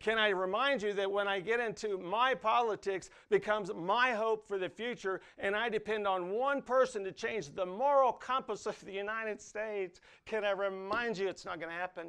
Can 0.00 0.18
I 0.18 0.30
remind 0.30 0.82
you 0.82 0.94
that 0.94 1.12
when 1.12 1.28
I 1.28 1.40
get 1.40 1.60
into 1.60 1.98
my 1.98 2.34
politics 2.34 3.10
becomes 3.28 3.70
my 3.74 4.12
hope 4.12 4.48
for 4.48 4.56
the 4.56 4.70
future 4.70 5.20
and 5.38 5.54
I 5.54 5.68
depend 5.68 6.06
on 6.06 6.30
one 6.30 6.62
person 6.62 7.04
to 7.04 7.12
change 7.12 7.54
the 7.54 7.66
moral 7.66 8.10
compass 8.10 8.64
of 8.64 8.80
the 8.80 8.92
United 8.92 9.42
States, 9.42 10.00
can 10.24 10.42
I 10.42 10.52
remind 10.52 11.18
you 11.18 11.28
it's 11.28 11.44
not 11.44 11.60
going 11.60 11.70
to 11.70 11.78
happen? 11.78 12.08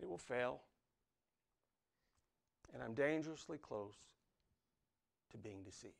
It 0.00 0.08
will 0.08 0.16
fail. 0.16 0.62
And 2.72 2.82
I'm 2.82 2.94
dangerously 2.94 3.58
close 3.58 3.96
to 5.32 5.36
being 5.36 5.62
deceived. 5.64 5.92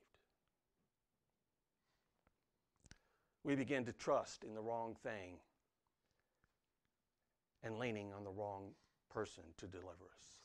We 3.45 3.55
begin 3.55 3.85
to 3.85 3.93
trust 3.93 4.45
in 4.45 4.55
the 4.55 4.63
wrong 4.63 4.97
thing 5.03 5.37
and 7.63 7.79
leaning 7.79 8.13
on 8.13 8.25
the 8.25 8.31
wrong 8.31 8.71
person 9.11 9.43
to 9.59 9.67
deliver 9.67 10.05
us. 10.17 10.39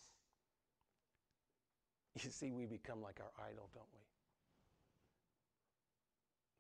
You 2.15 2.30
see, 2.30 2.52
we 2.52 2.65
become 2.65 3.02
like 3.02 3.19
our 3.19 3.32
idol, 3.43 3.69
don't 3.73 3.88
we? 3.93 3.99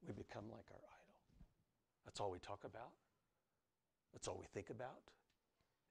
We 0.07 0.13
become 0.13 0.45
like 0.51 0.65
our 0.71 0.77
idol. 0.77 1.15
That's 2.05 2.19
all 2.19 2.31
we 2.31 2.39
talk 2.39 2.63
about. 2.65 2.91
That's 4.13 4.27
all 4.27 4.37
we 4.39 4.45
think 4.53 4.69
about. 4.69 5.01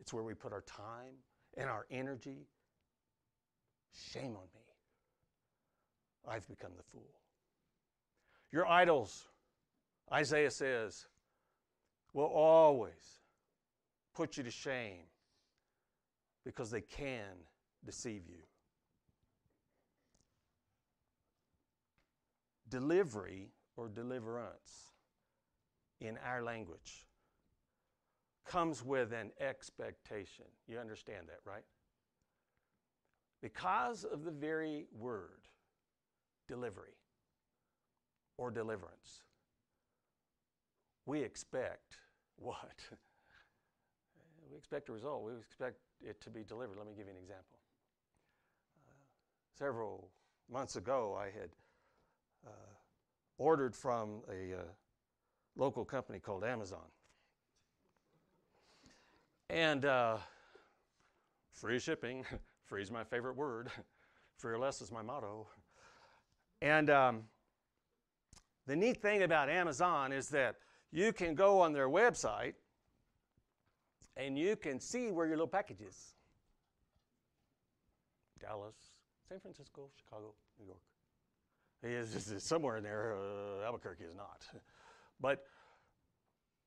It's 0.01 0.13
where 0.13 0.25
we 0.25 0.35
put 0.35 0.53
our 0.53 0.63
time 0.63 1.15
and 1.57 1.69
our 1.69 1.87
energy. 1.91 2.49
Shame 3.95 4.37
on 4.37 4.49
me. 4.55 4.63
I've 6.29 6.47
become 6.49 6.73
the 6.77 6.83
fool. 6.83 7.11
Your 8.51 8.67
idols, 8.67 9.29
Isaiah 10.13 10.51
says, 10.51 11.07
will 12.13 12.27
always 12.27 13.22
put 14.15 14.37
you 14.37 14.43
to 14.43 14.51
shame 14.51 15.05
because 16.45 16.71
they 16.71 16.81
can 16.81 17.37
deceive 17.85 18.23
you. 18.29 18.43
Delivery 22.69 23.51
or 23.77 23.89
deliverance 23.89 24.93
in 26.01 26.19
our 26.27 26.43
language 26.43 27.07
comes 28.45 28.85
with 28.85 29.13
an 29.13 29.31
expectation. 29.41 30.47
You 30.67 30.79
understand 30.79 31.27
that, 31.29 31.39
right? 31.45 31.65
Because 33.41 34.05
of 34.05 34.25
the 34.25 34.31
very 34.31 34.87
word 34.97 35.49
delivery 36.49 36.97
or 38.39 38.51
deliverance, 38.51 39.23
we 41.07 41.23
expect 41.23 41.99
what? 42.37 42.77
We 44.53 44.59
expect 44.59 44.91
a 44.91 44.93
result. 44.93 45.25
We 45.25 45.33
expect 45.39 45.79
it 46.03 46.21
to 46.21 46.31
be 46.31 46.45
delivered. 46.45 46.77
Let 46.77 46.87
me 46.87 46.93
give 46.95 47.07
you 47.07 47.13
an 47.13 47.19
example. 47.19 47.59
Uh, 48.77 48.93
several 49.59 50.11
months 50.51 50.77
ago, 50.77 51.19
I 51.19 51.27
had 51.27 51.49
uh, 52.47 52.51
ordered 53.39 53.75
from 53.75 54.21
a 54.29 54.59
uh, 54.59 54.63
local 55.57 55.87
company 55.87 56.19
called 56.19 56.45
Amazon. 56.45 56.85
And 59.49 59.87
uh, 59.87 60.19
free 61.53 61.79
shipping, 61.79 62.27
free 62.65 62.83
is 62.83 62.91
my 62.91 63.05
favorite 63.05 63.37
word, 63.37 63.71
free 64.37 64.53
or 64.53 64.59
less 64.59 64.83
is 64.83 64.93
my 64.93 65.03
motto. 65.03 65.47
And 66.61 66.91
um, 66.91 67.23
the 68.67 68.77
neat 68.77 69.01
thing 69.01 69.23
about 69.23 69.49
Amazon 69.49 70.13
is 70.13 70.29
that 70.29 70.57
you 70.91 71.15
can 71.15 71.35
go 71.35 71.59
on 71.61 71.73
their 71.73 71.89
website 71.89 72.53
and 74.17 74.39
you 74.39 74.57
can 74.57 74.81
see 74.81 75.11
where 75.11 75.27
your 75.27 75.37
little 75.37 75.47
package 75.47 75.81
is. 75.81 76.15
Dallas, 78.41 78.75
San 79.29 79.41
Francisco, 79.41 79.89
Chicago, 79.97 80.35
New 80.59 80.67
York. 80.67 80.81
It's, 81.83 82.45
somewhere 82.45 82.77
in 82.77 82.85
there. 82.85 83.17
Uh, 83.17 83.65
Albuquerque 83.65 84.05
is 84.05 84.15
not. 84.15 84.45
But 85.21 85.45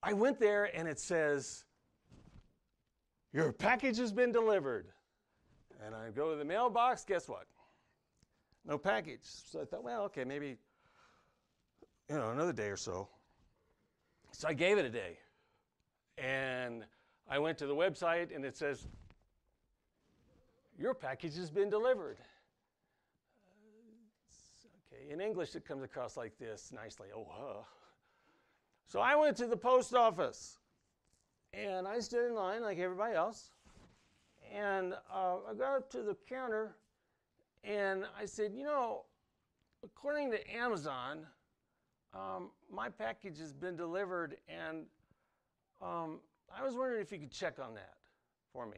I 0.01 0.13
went 0.13 0.39
there 0.39 0.73
and 0.73 0.88
it 0.88 0.99
says, 0.99 1.65
Your 3.34 3.51
package 3.51 3.97
has 3.97 4.13
been 4.13 4.31
delivered. 4.31 4.88
And 5.86 5.93
I 5.93 6.10
go 6.12 6.31
to 6.31 6.38
the 6.38 6.45
mailbox, 6.45 7.03
guess 7.03 7.27
what? 7.27 7.47
No 8.65 8.77
package. 8.77 9.19
So 9.23 9.62
I 9.62 9.65
thought, 9.65 9.84
well, 9.84 10.03
okay, 10.03 10.23
maybe, 10.23 10.55
you 12.10 12.15
know, 12.15 12.31
another 12.31 12.53
day 12.53 12.69
or 12.69 12.77
so. 12.77 13.10
So 14.31 14.47
I 14.47 14.53
gave 14.53 14.77
it 14.77 14.86
a 14.86 14.89
day. 14.89 15.17
And 16.17 16.86
I 17.29 17.39
went 17.39 17.57
to 17.59 17.65
the 17.65 17.75
website 17.75 18.35
and 18.35 18.45
it 18.45 18.55
says, 18.55 18.88
Your 20.77 20.93
package 20.93 21.35
has 21.38 21.49
been 21.49 21.69
delivered. 21.69 22.17
Uh, 23.47 24.95
okay, 24.95 25.11
in 25.11 25.19
English 25.19 25.55
it 25.55 25.65
comes 25.65 25.83
across 25.83 26.17
like 26.17 26.38
this 26.38 26.71
nicely. 26.73 27.07
Oh, 27.15 27.27
huh. 27.29 27.63
So 28.88 28.99
I 28.99 29.15
went 29.15 29.35
to 29.38 29.47
the 29.47 29.57
post 29.57 29.95
office 29.95 30.59
and 31.53 31.88
I 31.88 31.99
stood 31.99 32.27
in 32.27 32.35
line 32.35 32.61
like 32.61 32.77
everybody 32.77 33.15
else. 33.15 33.51
And 34.53 34.93
uh, 35.13 35.38
I 35.49 35.53
got 35.57 35.75
up 35.77 35.89
to 35.91 36.03
the 36.03 36.15
counter 36.29 36.75
and 37.63 38.05
I 38.19 38.25
said, 38.25 38.53
You 38.53 38.63
know, 38.63 39.05
according 39.83 40.31
to 40.31 40.55
Amazon, 40.55 41.25
um, 42.13 42.51
my 42.71 42.89
package 42.89 43.39
has 43.39 43.51
been 43.51 43.75
delivered 43.75 44.38
and 44.47 44.85
um, 45.81 46.19
I 46.53 46.63
was 46.63 46.75
wondering 46.75 47.01
if 47.01 47.12
you 47.12 47.19
could 47.19 47.31
check 47.31 47.60
on 47.60 47.75
that 47.75 47.95
for 48.51 48.65
me. 48.65 48.77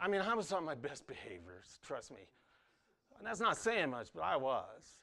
I 0.00 0.08
mean, 0.08 0.20
I 0.20 0.34
was 0.34 0.52
on 0.52 0.64
my 0.64 0.74
best 0.74 1.06
behaviors, 1.06 1.78
trust 1.84 2.10
me. 2.10 2.28
And 3.18 3.26
that's 3.26 3.40
not 3.40 3.56
saying 3.56 3.90
much, 3.90 4.08
but 4.14 4.22
I 4.22 4.36
was. 4.36 5.00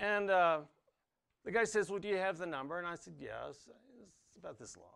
And 0.00 0.30
uh, 0.30 0.60
the 1.44 1.52
guy 1.52 1.64
says, 1.64 1.88
Well, 1.88 2.00
do 2.00 2.08
you 2.08 2.16
have 2.16 2.38
the 2.38 2.46
number? 2.46 2.78
And 2.78 2.86
I 2.86 2.96
said, 2.96 3.14
Yes. 3.20 3.68
It's 4.28 4.36
about 4.36 4.58
this 4.58 4.76
long. 4.76 4.86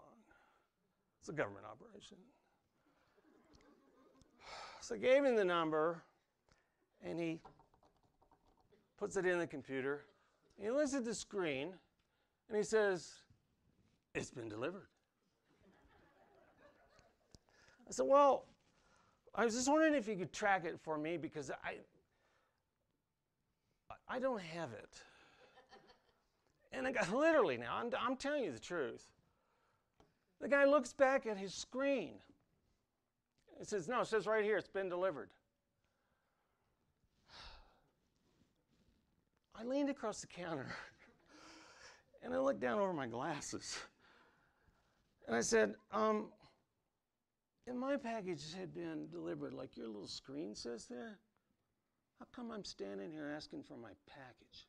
It's 1.21 1.29
a 1.29 1.33
government 1.33 1.67
operation. 1.71 2.17
So 4.81 4.95
I 4.95 4.99
gave 4.99 5.25
him 5.25 5.37
the 5.37 5.45
number, 5.45 6.03
and 7.05 7.19
he 7.19 7.41
puts 8.97 9.17
it 9.17 9.27
in 9.27 9.39
the 9.39 9.47
computer. 9.47 10.05
He 10.61 10.71
looks 10.71 10.95
at 10.95 11.05
the 11.05 11.15
screen, 11.15 11.75
and 12.49 12.57
he 12.57 12.63
says, 12.63 13.15
It's 14.15 14.31
been 14.31 14.49
delivered. 14.49 14.89
I 17.89 17.93
said, 17.93 18.07
Well, 18.07 18.47
I 19.35 19.45
was 19.45 19.55
just 19.55 19.69
wondering 19.69 19.95
if 19.95 20.09
you 20.09 20.17
could 20.17 20.33
track 20.33 20.65
it 20.65 20.79
for 20.81 20.97
me 20.99 21.17
because 21.17 21.51
I, 21.51 21.77
I 24.09 24.19
don't 24.19 24.41
have 24.41 24.73
it. 24.73 25.03
And 26.73 26.87
the 26.87 26.93
guy, 26.93 27.07
literally 27.13 27.57
now, 27.57 27.77
I'm, 27.77 27.91
I'm 27.99 28.17
telling 28.17 28.45
you 28.45 28.53
the 28.53 28.59
truth. 28.59 29.07
The 30.41 30.49
guy 30.49 30.65
looks 30.65 30.93
back 30.93 31.27
at 31.27 31.39
his 31.39 31.55
screen. 31.55 32.15
It 33.61 33.69
says, 33.69 33.89
No, 33.89 34.01
it 34.01 34.07
says 34.07 34.27
right 34.27 34.45
here, 34.45 34.57
it's 34.57 34.69
been 34.69 34.89
delivered. 34.89 35.31
I 39.59 39.65
leaned 39.65 39.89
across 39.89 40.21
the 40.21 40.27
counter 40.27 40.67
and 42.23 42.35
I 42.35 42.39
looked 42.39 42.61
down 42.61 42.79
over 42.79 42.93
my 42.93 43.07
glasses. 43.07 43.79
And 45.27 45.35
I 45.35 45.41
said, 45.41 45.75
um, 45.93 46.27
if 47.67 47.75
my 47.75 47.97
package 47.97 48.55
had 48.59 48.75
been 48.75 49.09
delivered 49.11 49.53
like 49.53 49.77
your 49.77 49.89
little 49.89 50.07
screen 50.07 50.55
says 50.55 50.87
there, 50.87 51.19
how 52.19 52.27
come 52.35 52.51
I'm 52.51 52.65
standing 52.65 53.11
here 53.11 53.33
asking 53.35 53.65
for 53.65 53.77
my 53.77 53.91
package? 54.07 54.67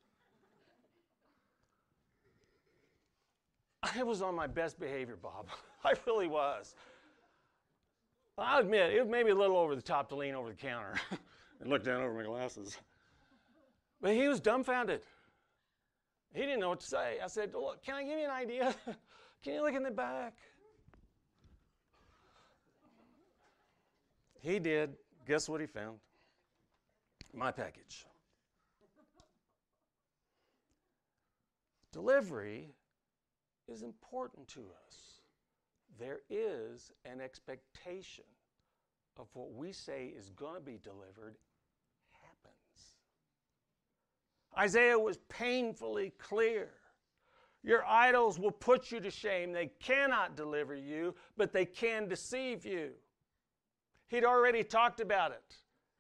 I 3.83 4.03
was 4.03 4.21
on 4.21 4.36
my 4.36 4.47
best 4.47 4.79
behavior, 4.79 5.15
Bob. 5.15 5.47
I 5.83 5.93
really 6.05 6.27
was. 6.27 6.75
I'll 8.38 8.60
admit, 8.60 8.93
it 8.93 8.99
was 8.99 9.10
maybe 9.10 9.31
a 9.31 9.36
little 9.36 9.57
over 9.57 9.75
the 9.75 9.81
top 9.81 10.10
to 10.10 10.15
lean 10.15 10.36
over 10.36 10.49
the 10.49 10.55
counter 10.55 10.93
and 11.62 11.69
look 11.69 11.83
down 11.83 12.01
over 12.01 12.13
my 12.13 12.23
glasses. 12.23 12.77
But 14.01 14.13
he 14.13 14.27
was 14.27 14.39
dumbfounded. 14.39 15.01
He 16.33 16.41
didn't 16.41 16.60
know 16.60 16.69
what 16.69 16.81
to 16.81 16.86
say. 16.86 17.17
I 17.23 17.27
said, 17.27 17.53
Look, 17.53 17.83
can 17.83 17.95
I 17.95 18.03
give 18.03 18.19
you 18.19 18.25
an 18.25 18.31
idea? 18.31 18.75
can 19.43 19.53
you 19.53 19.63
look 19.63 19.73
in 19.73 19.81
the 19.81 19.91
back? 19.91 20.36
He 24.47 24.60
did. 24.60 24.95
Guess 25.27 25.49
what 25.49 25.60
he 25.60 25.67
found? 25.67 25.97
My 27.33 27.51
package. 27.51 28.05
Delivery 31.91 32.69
is 33.67 33.81
important 33.83 34.47
to 34.47 34.62
us. 34.62 35.19
There 35.99 36.19
is 36.29 36.93
an 37.03 37.19
expectation 37.19 38.23
of 39.17 39.27
what 39.33 39.51
we 39.51 39.73
say 39.73 40.13
is 40.17 40.29
going 40.29 40.55
to 40.55 40.62
be 40.62 40.79
delivered 40.81 41.36
happens. 42.21 42.95
Isaiah 44.57 44.97
was 44.97 45.17
painfully 45.27 46.13
clear. 46.17 46.69
Your 47.63 47.86
idols 47.86 48.39
will 48.39 48.51
put 48.51 48.93
you 48.93 49.01
to 49.01 49.12
shame. 49.12 49.51
They 49.51 49.71
cannot 49.81 50.38
deliver 50.38 50.73
you, 50.73 51.15
but 51.36 51.51
they 51.51 51.65
can 51.65 52.07
deceive 52.07 52.65
you. 52.65 52.91
He'd 54.08 54.24
already 54.24 54.63
talked 54.63 55.00
about 55.00 55.32
it. 55.32 55.58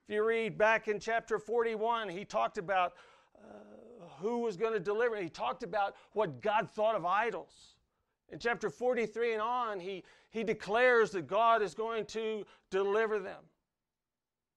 If 0.07 0.15
you 0.15 0.25
read 0.25 0.57
back 0.57 0.87
in 0.87 0.99
chapter 0.99 1.37
41, 1.37 2.07
he 2.09 2.23
talked 2.23 2.57
about 2.57 2.93
uh, 3.37 4.05
who 4.19 4.39
was 4.39 4.55
going 4.55 4.73
to 4.73 4.79
deliver. 4.79 5.17
He 5.17 5.29
talked 5.29 5.63
about 5.63 5.95
what 6.13 6.41
God 6.41 6.69
thought 6.71 6.95
of 6.95 7.05
idols. 7.05 7.75
In 8.29 8.39
chapter 8.39 8.69
43 8.69 9.33
and 9.33 9.41
on, 9.41 9.79
he, 9.79 10.03
he 10.29 10.43
declares 10.43 11.11
that 11.11 11.27
God 11.27 11.61
is 11.61 11.73
going 11.73 12.05
to 12.07 12.45
deliver 12.69 13.19
them. 13.19 13.43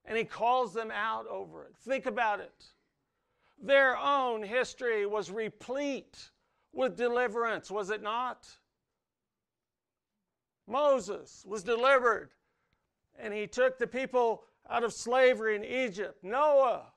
And 0.05 0.17
he 0.17 0.23
calls 0.23 0.73
them 0.73 0.91
out 0.91 1.27
over 1.27 1.65
it. 1.65 1.75
Think 1.77 2.05
about 2.05 2.39
it. 2.39 2.65
Their 3.61 3.97
own 3.97 4.41
history 4.41 5.05
was 5.05 5.29
replete 5.29 6.31
with 6.73 6.95
deliverance, 6.95 7.69
was 7.69 7.89
it 7.89 8.01
not? 8.01 8.47
Moses 10.67 11.43
was 11.45 11.63
delivered 11.63 12.31
and 13.21 13.33
he 13.33 13.47
took 13.47 13.77
the 13.77 13.87
people 13.87 14.43
out 14.69 14.83
of 14.83 14.93
slavery 14.93 15.55
in 15.55 15.63
Egypt. 15.63 16.23
Noah, 16.23 16.87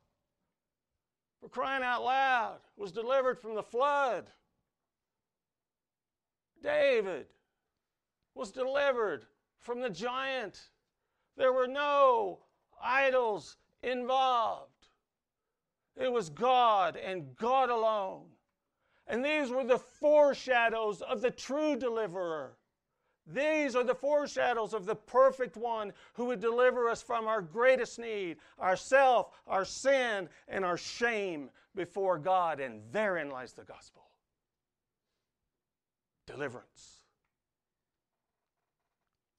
for 1.40 1.48
crying 1.48 1.82
out 1.82 2.02
loud, 2.02 2.58
was 2.76 2.92
delivered 2.92 3.38
from 3.38 3.54
the 3.54 3.62
flood. 3.62 4.30
David 6.62 7.26
was 8.34 8.50
delivered 8.50 9.26
from 9.60 9.80
the 9.80 9.90
giant. 9.90 10.70
There 11.36 11.52
were 11.52 11.68
no 11.68 12.40
idols 12.82 13.56
involved. 13.82 14.70
It 15.96 16.10
was 16.10 16.30
God 16.30 16.96
and 16.96 17.36
God 17.36 17.70
alone. 17.70 18.26
And 19.06 19.22
these 19.22 19.50
were 19.50 19.64
the 19.64 19.78
foreshadows 19.78 21.02
of 21.02 21.20
the 21.20 21.30
true 21.30 21.76
deliverer. 21.76 22.56
These 23.26 23.74
are 23.74 23.84
the 23.84 23.94
foreshadows 23.94 24.74
of 24.74 24.84
the 24.84 24.94
perfect 24.94 25.56
one 25.56 25.92
who 26.12 26.26
would 26.26 26.40
deliver 26.40 26.88
us 26.88 27.02
from 27.02 27.26
our 27.26 27.40
greatest 27.40 27.98
need, 27.98 28.36
ourself, 28.60 29.30
our 29.46 29.64
sin, 29.64 30.28
and 30.46 30.64
our 30.64 30.76
shame 30.76 31.48
before 31.74 32.18
God. 32.18 32.60
And 32.60 32.82
therein 32.92 33.30
lies 33.30 33.52
the 33.52 33.64
gospel 33.64 34.02
deliverance. 36.26 37.00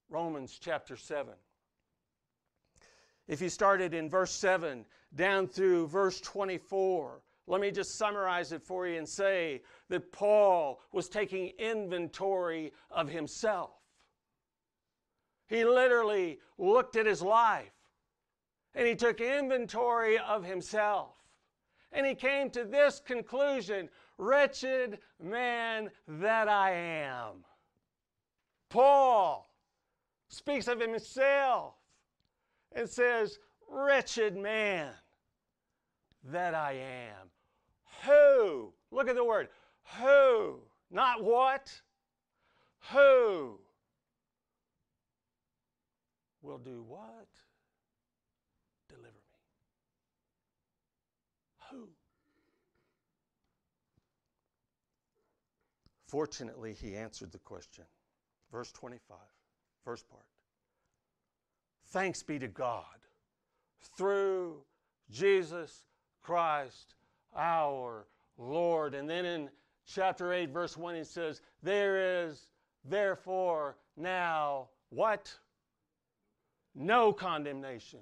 Romans 0.08 0.58
chapter 0.60 0.96
7. 0.96 1.32
If 3.26 3.40
you 3.40 3.48
started 3.48 3.92
in 3.92 4.08
verse 4.08 4.30
7 4.30 4.84
down 5.14 5.48
through 5.48 5.88
verse 5.88 6.20
24, 6.20 7.22
let 7.48 7.60
me 7.60 7.70
just 7.70 7.96
summarize 7.96 8.52
it 8.52 8.62
for 8.62 8.86
you 8.86 8.98
and 8.98 9.08
say 9.08 9.62
that 9.88 10.12
Paul 10.12 10.80
was 10.92 11.08
taking 11.08 11.52
inventory 11.58 12.72
of 12.90 13.08
himself. 13.08 13.75
He 15.48 15.64
literally 15.64 16.40
looked 16.58 16.96
at 16.96 17.06
his 17.06 17.22
life 17.22 17.72
and 18.74 18.86
he 18.86 18.94
took 18.94 19.20
inventory 19.20 20.18
of 20.18 20.44
himself. 20.44 21.14
And 21.92 22.04
he 22.04 22.14
came 22.14 22.50
to 22.50 22.64
this 22.64 23.00
conclusion 23.00 23.88
Wretched 24.18 24.98
man 25.22 25.90
that 26.08 26.48
I 26.48 26.70
am. 26.72 27.44
Paul 28.68 29.50
speaks 30.28 30.68
of 30.68 30.80
himself 30.80 31.74
and 32.72 32.88
says, 32.88 33.38
Wretched 33.68 34.36
man 34.36 34.92
that 36.24 36.54
I 36.54 36.72
am. 36.72 37.28
Who? 38.04 38.72
Look 38.90 39.08
at 39.08 39.16
the 39.16 39.24
word. 39.24 39.48
Who? 40.00 40.60
Not 40.90 41.22
what? 41.22 41.80
Who 42.92 43.60
will 46.46 46.58
do 46.58 46.84
what? 46.86 47.26
Deliver 48.88 49.08
me. 49.08 49.38
Who? 51.70 51.88
Fortunately, 56.06 56.72
he 56.72 56.94
answered 56.94 57.32
the 57.32 57.38
question. 57.38 57.84
Verse 58.52 58.70
25, 58.70 59.16
first 59.84 60.08
part. 60.08 60.22
Thanks 61.88 62.22
be 62.22 62.38
to 62.38 62.48
God 62.48 62.84
through 63.96 64.62
Jesus 65.10 65.82
Christ 66.22 66.94
our 67.36 68.06
Lord. 68.38 68.94
And 68.94 69.10
then 69.10 69.24
in 69.24 69.50
chapter 69.84 70.32
8, 70.32 70.50
verse 70.50 70.76
1, 70.76 70.94
he 70.94 71.04
says, 71.04 71.42
There 71.62 72.24
is 72.24 72.50
therefore 72.84 73.76
now 73.96 74.68
what? 74.90 75.34
No 76.78 77.10
condemnation 77.12 78.00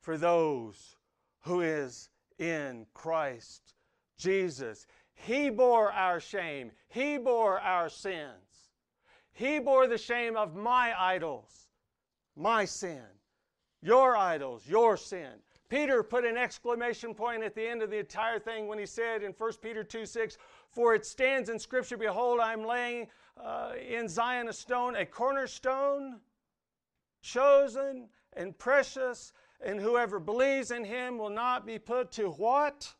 for 0.00 0.16
those 0.16 0.96
who 1.42 1.60
is 1.60 2.08
in 2.38 2.86
Christ 2.94 3.74
Jesus. 4.16 4.86
He 5.14 5.50
bore 5.50 5.92
our 5.92 6.18
shame. 6.18 6.72
He 6.88 7.18
bore 7.18 7.60
our 7.60 7.90
sins. 7.90 8.70
He 9.32 9.58
bore 9.58 9.86
the 9.86 9.98
shame 9.98 10.36
of 10.36 10.56
my 10.56 10.92
idols, 10.98 11.68
my 12.34 12.64
sin, 12.64 13.04
your 13.82 14.16
idols, 14.16 14.66
your 14.66 14.96
sin. 14.96 15.32
Peter 15.68 16.02
put 16.02 16.24
an 16.24 16.36
exclamation 16.36 17.14
point 17.14 17.42
at 17.42 17.54
the 17.54 17.68
end 17.68 17.82
of 17.82 17.90
the 17.90 17.98
entire 17.98 18.38
thing 18.38 18.66
when 18.66 18.78
he 18.78 18.86
said 18.86 19.22
in 19.22 19.32
1 19.32 19.52
Peter 19.62 19.84
2 19.84 20.06
6, 20.06 20.38
For 20.70 20.94
it 20.94 21.04
stands 21.04 21.50
in 21.50 21.58
Scripture, 21.58 21.98
Behold, 21.98 22.40
I'm 22.40 22.64
laying 22.64 23.08
uh, 23.36 23.72
in 23.86 24.08
Zion 24.08 24.48
a 24.48 24.52
stone, 24.52 24.96
a 24.96 25.04
cornerstone, 25.04 26.20
chosen 27.22 28.08
and 28.34 28.56
precious, 28.58 29.32
and 29.60 29.80
whoever 29.80 30.20
believes 30.20 30.70
in 30.70 30.84
him 30.84 31.18
will 31.18 31.30
not 31.30 31.66
be 31.66 31.78
put 31.78 32.12
to 32.12 32.30
what? 32.30 32.94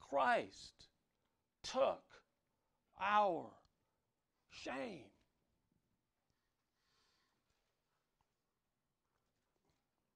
Christ 0.00 0.88
took 1.62 2.02
our 3.00 3.50
shame. 4.50 5.04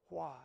Why? 0.08 0.36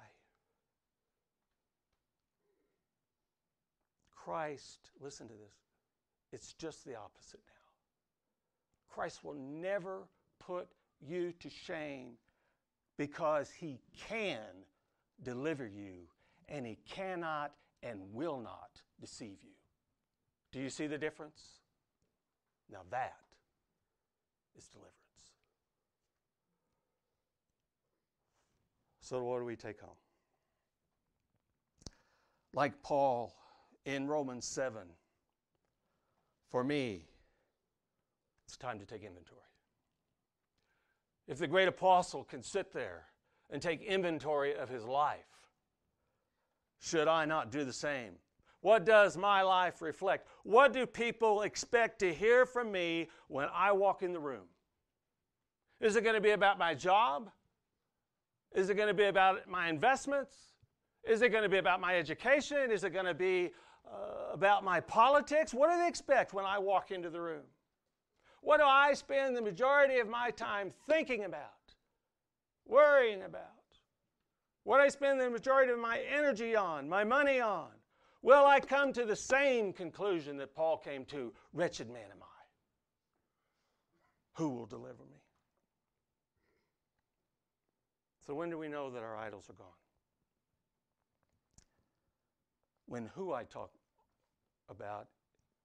Christ, 4.16 4.92
listen 5.00 5.28
to 5.28 5.34
this, 5.34 5.56
it's 6.34 6.54
just 6.54 6.84
the 6.86 6.96
opposite 6.96 7.40
now. 7.48 7.57
Christ 8.90 9.24
will 9.24 9.36
never 9.36 10.08
put 10.40 10.68
you 11.00 11.34
to 11.40 11.50
shame 11.50 12.14
because 12.98 13.52
he 13.52 13.80
can 14.08 14.40
deliver 15.24 15.66
you 15.66 16.08
and 16.50 16.66
he 16.66 16.78
cannot 16.90 17.54
and 17.84 18.00
will 18.14 18.40
not 18.40 18.82
deceive 19.00 19.38
you. 19.44 19.52
Do 20.52 20.60
you 20.60 20.70
see 20.70 20.88
the 20.88 20.98
difference? 20.98 21.42
Now 22.72 22.82
that 22.90 23.18
is 24.58 24.68
deliverance. 24.68 24.94
So, 29.02 29.24
what 29.24 29.40
do 29.40 29.46
we 29.46 29.56
take 29.56 29.80
home? 29.80 29.96
Like 32.54 32.82
Paul 32.82 33.34
in 33.86 34.08
Romans 34.08 34.46
7, 34.46 34.82
for 36.50 36.64
me, 36.64 37.06
it's 38.48 38.56
time 38.56 38.80
to 38.80 38.86
take 38.86 39.04
inventory. 39.04 39.42
If 41.28 41.38
the 41.38 41.48
great 41.48 41.68
apostle 41.68 42.24
can 42.24 42.42
sit 42.42 42.72
there 42.72 43.04
and 43.50 43.62
take 43.62 43.82
inventory 43.82 44.56
of 44.56 44.70
his 44.70 44.86
life, 44.86 45.20
should 46.80 47.10
I 47.10 47.26
not 47.26 47.52
do 47.52 47.66
the 47.66 47.74
same? 47.74 48.14
What 48.62 48.86
does 48.86 49.18
my 49.18 49.42
life 49.42 49.82
reflect? 49.82 50.28
What 50.44 50.72
do 50.72 50.86
people 50.86 51.42
expect 51.42 52.00
to 52.00 52.14
hear 52.14 52.46
from 52.46 52.72
me 52.72 53.10
when 53.28 53.48
I 53.54 53.74
walk 53.74 54.02
in 54.02 54.14
the 54.14 54.20
room? 54.20 54.46
Is 55.82 55.96
it 55.96 56.04
going 56.04 56.16
to 56.16 56.22
be 56.22 56.32
about 56.32 56.58
my 56.58 56.74
job? 56.74 57.30
Is 58.56 58.70
it 58.70 58.76
going 58.76 58.88
to 58.88 58.94
be 58.94 59.06
about 59.06 59.48
my 59.48 59.68
investments? 59.70 60.36
Is 61.04 61.22
it 61.22 61.30
going 61.30 61.44
to 61.44 61.50
be 61.50 61.58
about 61.58 61.82
my 61.82 61.98
education? 61.98 62.72
Is 62.72 62.84
it 62.84 62.92
going 62.92 63.06
to 63.06 63.14
be 63.14 63.52
uh, 63.86 64.34
about 64.34 64.64
my 64.64 64.80
politics? 64.80 65.54
What 65.54 65.70
do 65.70 65.78
they 65.78 65.88
expect 65.88 66.34
when 66.34 66.46
I 66.46 66.58
walk 66.58 66.92
into 66.92 67.10
the 67.10 67.22
room? 67.22 67.44
What 68.48 68.62
do 68.62 68.66
I 68.66 68.94
spend 68.94 69.36
the 69.36 69.42
majority 69.42 70.00
of 70.00 70.08
my 70.08 70.32
time 70.32 70.72
thinking 70.88 71.26
about, 71.26 71.74
worrying 72.66 73.24
about? 73.24 73.42
What 74.64 74.78
do 74.78 74.84
I 74.84 74.88
spend 74.88 75.20
the 75.20 75.30
majority 75.30 75.74
of 75.74 75.80
my 75.80 76.00
energy 76.10 76.56
on, 76.56 76.88
my 76.88 77.04
money 77.04 77.42
on? 77.42 77.68
Will 78.22 78.46
I 78.46 78.62
come 78.62 78.94
to 78.94 79.04
the 79.04 79.18
same 79.18 79.74
conclusion 79.74 80.38
that 80.38 80.56
Paul 80.56 80.78
came 80.78 81.04
to? 81.08 81.34
Wretched 81.52 81.90
man 81.90 82.06
am 82.10 82.22
I. 82.22 82.46
Who 84.36 84.48
will 84.48 84.66
deliver 84.66 85.04
me? 85.04 85.20
So, 88.26 88.34
when 88.34 88.50
do 88.50 88.58
we 88.58 88.70
know 88.70 88.90
that 88.92 89.04
our 89.04 89.18
idols 89.18 89.50
are 89.50 89.56
gone? 89.56 89.68
When 92.86 93.08
who 93.14 93.34
I 93.34 93.44
talk 93.44 93.72
about 94.70 95.10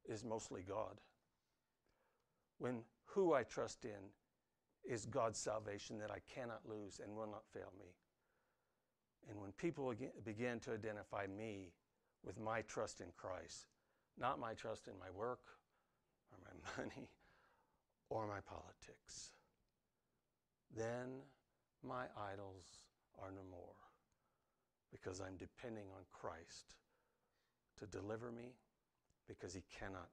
is 0.05 0.25
mostly 0.25 0.65
God 0.67 0.97
when 2.63 2.83
who 3.07 3.35
I 3.35 3.43
trust 3.43 3.85
in 3.85 3.91
is 4.89 5.05
God's 5.07 5.39
salvation 5.39 5.99
that 5.99 6.13
I 6.13 6.19
cannot 6.33 6.61
lose 6.65 7.01
and 7.03 7.17
will 7.17 7.27
not 7.27 7.43
fail 7.53 7.73
me. 7.77 7.89
And 9.29 9.41
when 9.41 9.51
people 9.53 9.93
begin 10.25 10.61
to 10.61 10.73
identify 10.73 11.27
me 11.27 11.73
with 12.25 12.39
my 12.39 12.63
trust 12.63 13.01
in 13.01 13.09
Christ, 13.17 13.67
not 14.17 14.39
my 14.39 14.55
trust 14.55 14.87
in 14.87 14.95
my 15.01 15.11
work 15.11 15.41
or 16.31 16.39
my 16.45 16.55
money 16.85 17.09
or 18.11 18.29
my 18.29 18.39
politics, 18.41 19.33
then 20.77 21.19
my 21.85 22.05
idols 22.33 22.87
are 23.21 23.33
no 23.33 23.43
more 23.51 23.75
because 24.93 25.21
I'm 25.21 25.37
depending 25.37 25.87
on 25.97 26.03
Christ 26.13 26.77
to 27.81 27.87
deliver 27.87 28.31
me 28.31 28.55
because 29.27 29.53
he 29.53 29.65
cannot 29.81 30.11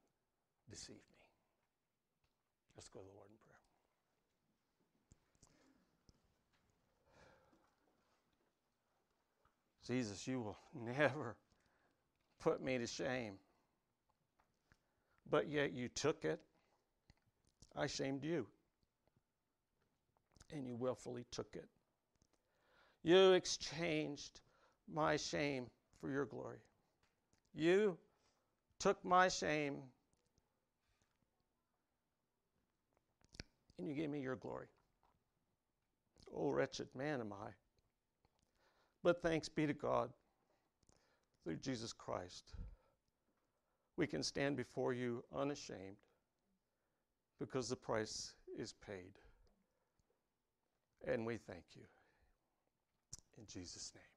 deceive 0.71 0.95
me. 0.95 1.18
Let's 2.79 2.87
go 2.87 3.01
to 3.01 3.05
the 3.05 3.11
Lord 3.13 3.27
in 3.29 3.35
prayer. 3.45 3.57
Jesus, 9.85 10.25
you 10.25 10.39
will 10.39 10.57
never 10.95 11.35
put 12.39 12.63
me 12.63 12.77
to 12.77 12.87
shame. 12.87 13.33
But 15.29 15.49
yet 15.49 15.73
you 15.73 15.89
took 15.89 16.23
it. 16.23 16.39
I 17.75 17.87
shamed 17.87 18.23
you. 18.23 18.47
And 20.53 20.65
you 20.65 20.77
willfully 20.77 21.25
took 21.31 21.57
it. 21.57 21.67
You 23.03 23.33
exchanged 23.33 24.39
my 24.89 25.17
shame 25.17 25.65
for 25.99 26.09
your 26.09 26.23
glory. 26.23 26.59
You 27.53 27.97
took 28.79 29.03
my 29.03 29.27
shame 29.27 29.79
and 33.79 33.87
you 33.87 33.95
gave 33.95 34.09
me 34.09 34.19
your 34.19 34.35
glory. 34.35 34.67
Oh, 36.35 36.49
wretched 36.49 36.87
man 36.95 37.21
am 37.21 37.33
I. 37.33 37.49
But 39.03 39.21
thanks 39.21 39.49
be 39.49 39.65
to 39.65 39.73
God 39.73 40.11
through 41.43 41.57
Jesus 41.57 41.93
Christ. 41.93 42.53
We 43.97 44.05
can 44.05 44.21
stand 44.21 44.57
before 44.57 44.93
you 44.93 45.23
unashamed 45.35 45.97
because 47.39 47.69
the 47.69 47.75
price 47.75 48.33
is 48.57 48.73
paid. 48.85 49.13
And 51.07 51.25
we 51.25 51.37
thank 51.37 51.63
you. 51.75 51.83
In 53.37 53.45
Jesus' 53.47 53.93
name. 53.95 54.08